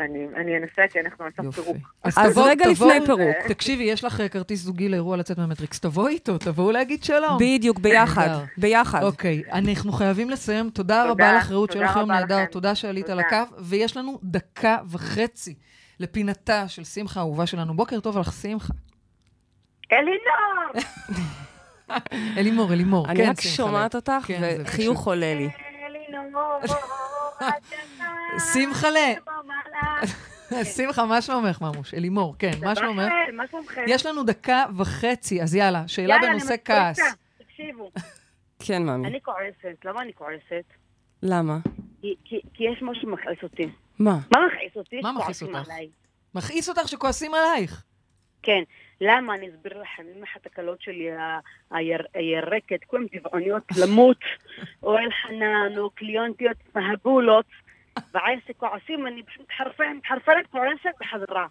[0.00, 1.62] אני אני אנסה, כי אנחנו יופי.
[1.62, 1.76] פירוק.
[2.04, 3.36] אז תבוא- רגע תבואו- לפני פירוק.
[3.48, 7.36] תקשיבי, יש לך אה, כרטיס זוגי לאירוע לצאת מהמטריקס, תבואי איתו, תבואו להגיד שלום.
[7.40, 8.28] בדיוק, ביחד.
[8.58, 9.02] ביחד.
[9.02, 10.70] אוקיי, אנחנו חייבים לסיים.
[10.70, 12.44] תודה תודה, רבה לך, רעות, תודה שיהיה לך יום נהדר.
[12.44, 13.20] תודה שעלית על.
[13.20, 15.54] הקו, ויש לנו דקה וחצי
[16.00, 17.74] לפינתה של שמחה האהובה שלנו.
[17.76, 18.72] בוקר טוב לך, שמחה.
[19.92, 20.84] אלינור!
[22.38, 23.08] אלימור, אלימור.
[23.08, 23.94] אני כן, רק שומעת.
[23.94, 25.06] אותך, כן, וחיוך.
[25.06, 25.48] עולה לי.
[28.52, 29.12] שמחלה.
[30.76, 31.94] שמחה, מה שלומך, ממוש?
[31.94, 33.12] אלימור, כן, מה שלומך?
[33.32, 33.84] מה שלומכם?
[33.88, 36.54] יש לנו דקה וחצי, אז יאללה, שאלה יאללה, אני בנושא.
[36.64, 36.98] כעס.
[37.38, 37.90] תקשיבו,
[38.58, 39.08] כן, מאמי.
[39.08, 39.84] אני כועסת.
[39.84, 40.64] למה אני כועסת?
[41.22, 41.58] למה?
[42.00, 42.14] כי-
[42.58, 43.68] יש משהו שמכעיס אותי.
[43.98, 44.18] מה?
[44.32, 45.00] מה מכעיס אותי?
[45.02, 45.68] מה מכעיס אותך?
[46.34, 47.84] מכעיס אותך שכועסים עלייך.
[48.42, 48.62] כן.
[49.00, 49.34] למה?
[49.34, 50.02] אני אסביר לכם.
[50.16, 51.08] אם אחת הקלות שלי
[51.70, 54.16] היר- הירקת, כולם טבעוניות למות,
[54.82, 57.46] או אלחנן, או קליונטיות מהבולות,
[58.14, 61.46] ועסק כועסים, אני פשוט מתחרפנת, כועסת בחזרה.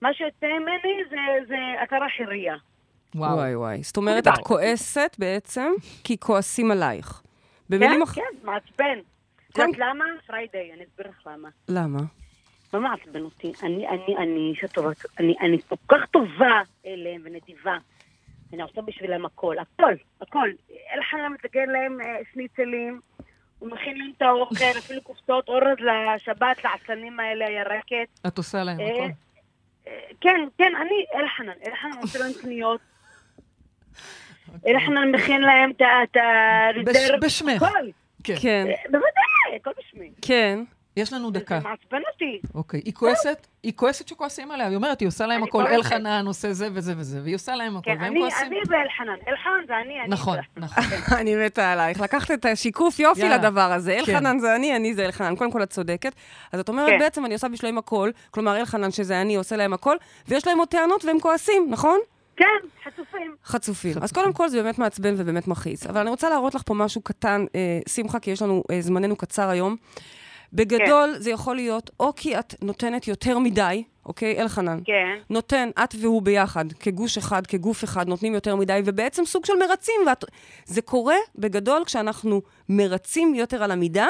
[0.00, 2.54] מה שיוצא ממני זה- זה הכרה חירייה.
[3.14, 3.36] וואו.
[3.36, 3.82] וואי וואי.
[3.82, 4.26] זאת אומרת.
[4.28, 5.72] את כועסת בעצם
[6.04, 7.22] כי כועסים עלייך.
[7.70, 7.76] כן.
[8.14, 8.98] כן, מעצבן.
[9.52, 10.04] את יודעת למה?
[10.26, 11.48] פריידיי, אני אסביר לך למה.
[11.68, 11.98] למה?
[12.78, 13.52] מה מעצבן אותי?
[13.62, 17.76] אני, אני, אני אישה טובה, אני, אני כל כך טובה אליהם ונדיבה.
[18.52, 20.48] אני עושה בשבילם הכל, הכל, הכל.
[20.94, 23.00] אלחנן מתגן להם אה, שניצלים,
[23.58, 28.08] הוא מכין להם את האוכל, אפילו קופסאות אורז לשבת, לעצלנים האלה, הירקת.
[28.26, 29.02] את עושה להם אה, הכל.
[29.86, 32.80] אה, כן, כן, אני אלחנן, אלחנן עושה להם קניות.
[34.66, 35.82] אלחנן מכין להם את
[36.16, 37.64] ה- בשמך.
[38.24, 38.34] כן.
[38.42, 40.10] כן, אה, בוודאי, הכל בשמי.
[40.22, 40.58] כן.
[40.96, 41.60] יש לנו דקה.
[41.60, 42.40] זה מעצבן אותי.
[42.54, 42.80] אוקיי.
[42.84, 44.66] היא כועסת, היא כועסת שכועסים עליה.
[44.66, 45.66] היא אומרת, היא עושה להם הכל.
[45.66, 48.46] אלחנן עושה זה וזה וזה, והיא עושה להם הכל, כן, והם אני, כועסים.
[48.46, 49.16] אני ואלחנן.
[49.28, 50.38] אלחנן זה אני, אני נכון.
[50.56, 50.84] נכון.
[51.20, 52.00] אני מתה עלייך.
[52.00, 53.28] לקחת את השיקוף יופי.
[53.28, 53.92] לדבר הזה.
[53.92, 54.12] כן.
[54.12, 55.36] אלחנן זה אני, אני זה אלחנן.
[55.36, 56.12] קודם כל את צודקת.
[56.52, 56.98] אז את אומרת, כן.
[56.98, 59.96] בעצם אני עושה בשבילם הכל, כלומר אלחנן שזה אני עושה להם הכל,
[60.28, 61.98] ויש להם עוד טענות והם כועסים, נכון?
[62.36, 62.44] כן,
[62.84, 63.34] חצופים.
[63.44, 63.92] חצופים.
[64.02, 64.12] אז.
[64.12, 65.86] קודם כל זה באמת מעצבן ובאמת מכעיס.
[65.86, 69.16] אבל אני רוצה להראות לך פה משהו קטן, אה, שמחה, כי יש לנו, אה, זמננו
[69.16, 69.76] קצר היום.
[70.56, 74.78] בגדול, זה יכול להיות או כי את נותנת יותר מדי, אוקיי, אלחנן?
[74.84, 75.18] כן.
[75.30, 80.00] נותן, את והוא ביחד, כגוש אחד, כגוף אחד, נותנים יותר מדי, ובעצם סוג של מרצים.
[80.06, 80.24] ואת...
[80.64, 84.06] זה קורה בגדול כשאנחנו מרצים יותר על המידה,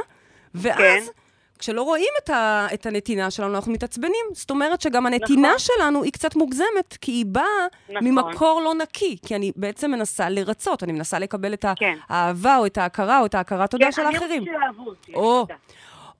[0.55, 0.79] ואז...
[0.79, 1.13] כן.
[1.59, 4.27] כשלא רואים את, ה, את הנתינה שלנו, אנחנו מתעצבנים.
[4.33, 5.59] זאת אומרת שגם הנתינה נכון.
[5.59, 7.45] שלנו היא קצת מוגזמת, כי היא באה
[7.89, 8.09] נכון.
[8.09, 9.17] ממקור לא נקי.
[9.27, 11.95] כי אני בעצם מנסה לרצות, אני מנסה לקבל את כן.
[12.09, 14.43] האהבה או את ההכרה או את ההכרה תודה כן, של אני האחרים.
[14.43, 15.13] רוצה שאהבו אותי.
[15.13, 15.47] אני או.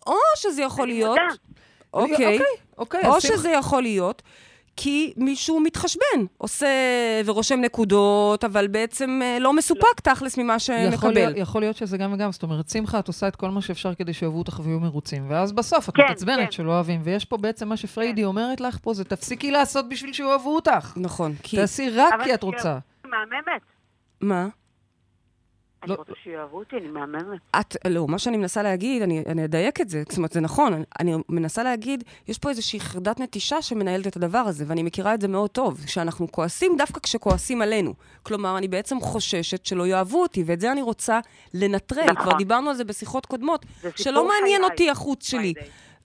[0.07, 1.19] או שזה יכול אני להיות...
[1.19, 1.35] מודה.
[1.95, 2.15] אוקיי.
[2.15, 2.39] אוקיי,
[2.79, 3.07] אוקיי.
[3.07, 4.23] או שזה יכול להיות
[4.77, 6.67] כי מישהו מתחשבן, עושה
[7.25, 11.33] ורושם נקודות, אבל בעצם אה, לא מסופק תכלס ממה יכול להיות, שמקבל.
[11.37, 14.13] יכול להיות שזה גם וגם, זאת אומרת, שמחה, את עושה את כל מה שאפשר כדי
[14.13, 16.51] שאוהבו אותך ויהיו מרוצים, ואז בסוף את כן, מתעצבנת כן.
[16.51, 20.55] שלא אוהבים, ויש פה בעצם מה שפריידי אומרת לך פה, זה תפסיקי לעשות בשביל שאוהבו
[20.55, 20.93] אותך.
[20.97, 21.57] נכון, כי...
[21.57, 22.79] תעשי רק כי את רוצה.
[23.05, 23.63] מהממת.
[24.21, 24.49] מה?
[25.83, 27.41] אני לא- רוצה שיאהבו אותי, אני מהממת.
[27.61, 30.73] את, לא, מה שאני מנסה להגיד, אני, אני אדייק את זה, זאת אומרת, זה נכון,
[30.73, 35.15] אני, אני מנסה להגיד, יש פה איזושהי חרדת נטישה שמנהלת את הדבר הזה, ואני מכירה
[35.15, 37.95] את זה מאוד טוב, שאנחנו כועסים דווקא כשכועסים עלינו.
[38.23, 41.21] כלומר, אני בעצם חוששת שלא יאהבו אותי, ואת זה אני רוצה
[41.55, 42.05] לנטרל.
[42.05, 42.23] נכון.
[42.23, 44.71] כבר דיברנו על זה בשיחות קודמות, זה שלא מעניין חיי.
[44.71, 45.55] אותי החוץ שלי.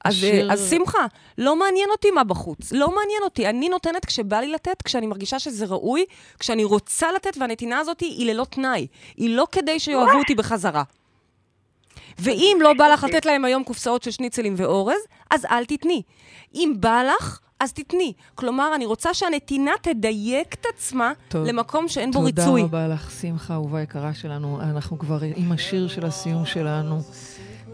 [0.06, 1.06] אז, השיר- אז שמחה,
[1.38, 3.50] לא מעניין אותי מה בחוץ, לא מעניין אותי.
[3.50, 6.06] אני נותנת כשבא לי לתת, כשאני מרגישה שזה ראוי,
[6.40, 8.88] כשאני רוצה לתת, והנתינה הזאת היא ללא תנאי.
[9.18, 10.84] היא לא כדי שיאהבו אותי בחזרה.
[12.20, 16.02] ואם לא בא לך לתת להם היום קופסאות של שניצלים ואורז, אז אל תתני.
[16.56, 18.14] אם בא לך, אז תתני.
[18.36, 21.46] כלומר, אני רוצה שהנתינה תדייק את עצמה טוב.
[21.48, 22.62] למקום שאין בו תודה ריצוי.
[22.62, 24.62] רבה לך, שמחה, אהובה יקרה שלנו.
[24.62, 27.00] אנחנו כבר עם השיר של הסיום שלנו.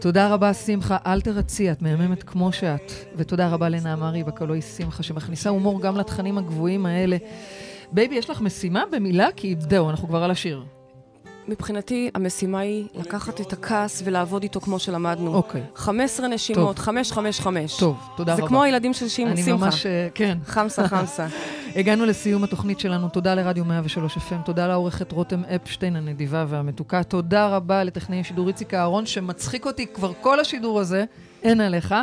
[0.00, 0.96] תודה רבה, שמחה.
[1.06, 2.92] אל תרצי, את מהממת כמו שאת.
[3.16, 7.16] ותודה רבה לנעמה ריבק, הלוא שמחה, שמכניסה הומור גם לתכנים הגבוהים האלה.
[7.92, 9.28] בייבי, יש לך משימה במילה?
[9.36, 10.77] כי זהו, אנחנו כבר על השיר.
[11.48, 15.34] מבחינתי, המשימה היא לקחת את הכעס ולעבוד איתו כמו שלמדנו.
[15.34, 15.62] אוקיי.
[15.74, 16.84] 15 נשימות, טוב.
[16.84, 17.76] 5, 5, 5.
[17.78, 18.48] טוב, תודה זה רבה.
[18.48, 19.64] כמו הילדים של שימ- אני שמחה.
[19.64, 20.38] ממש, אה, כן.
[20.46, 21.26] חמסה, חמסה.
[21.76, 23.08] הגענו לסיום התוכנית שלנו.
[23.08, 27.02] תודה לרדיו 103 FM, תודה לעורכת רותם אפשטיין הנדיבה והמתוקה.
[27.02, 31.04] תודה רבה לטכנאי השידור איציק אהרון, שמצחיק אותי כבר כל השידור הזה,
[31.42, 31.94] אין עליך.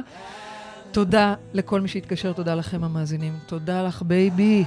[0.91, 3.34] תודה לכל מי שהתקשר, תודה לכם המאזינים.
[3.46, 4.64] תודה לך, בייבי.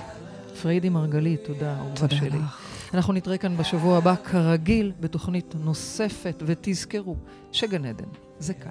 [0.63, 2.29] פריידי מרגלית, תודה, אהובה תודה שלי.
[2.39, 2.68] לך.
[2.95, 7.17] אנחנו נתראה כאן בשבוע הבא, כרגיל, בתוכנית נוספת, ותזכרו
[7.53, 8.09] שגן עדן
[8.39, 8.71] זה כאן.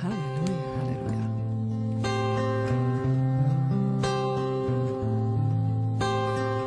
[0.00, 1.26] הללויה.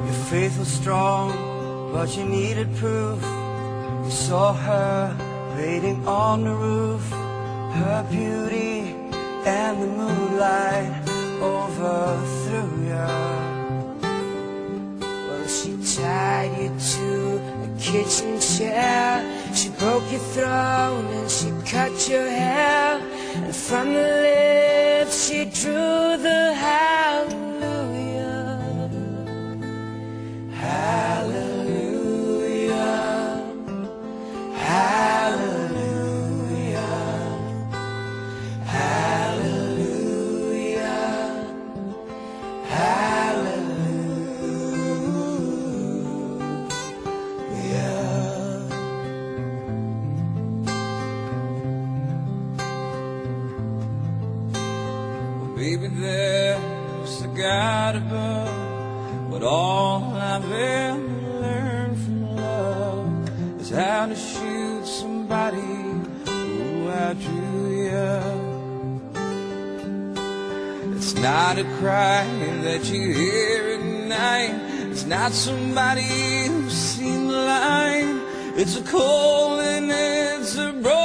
[0.06, 1.28] Your faith was strong,
[1.94, 3.20] but you needed proof.
[4.06, 5.16] You saw her
[5.58, 7.04] waiting on the roof,
[7.80, 8.96] her beauty
[9.46, 10.94] and the moonlight
[11.42, 13.29] overthrew you.
[16.00, 19.22] Tied you to a kitchen chair.
[19.54, 23.02] She broke your throne and she cut your hair.
[23.36, 26.99] And from the lips she drew the hallelujah.
[57.50, 60.97] Above, but all I've ever
[61.41, 65.62] learned from love is how to shoot somebody
[66.26, 68.39] who outdrew you.
[70.95, 72.26] It's not a cry
[72.64, 74.56] that you hear at night.
[74.91, 78.22] It's not somebody who's seen the light.
[78.58, 80.99] It's a cold and it's a broken.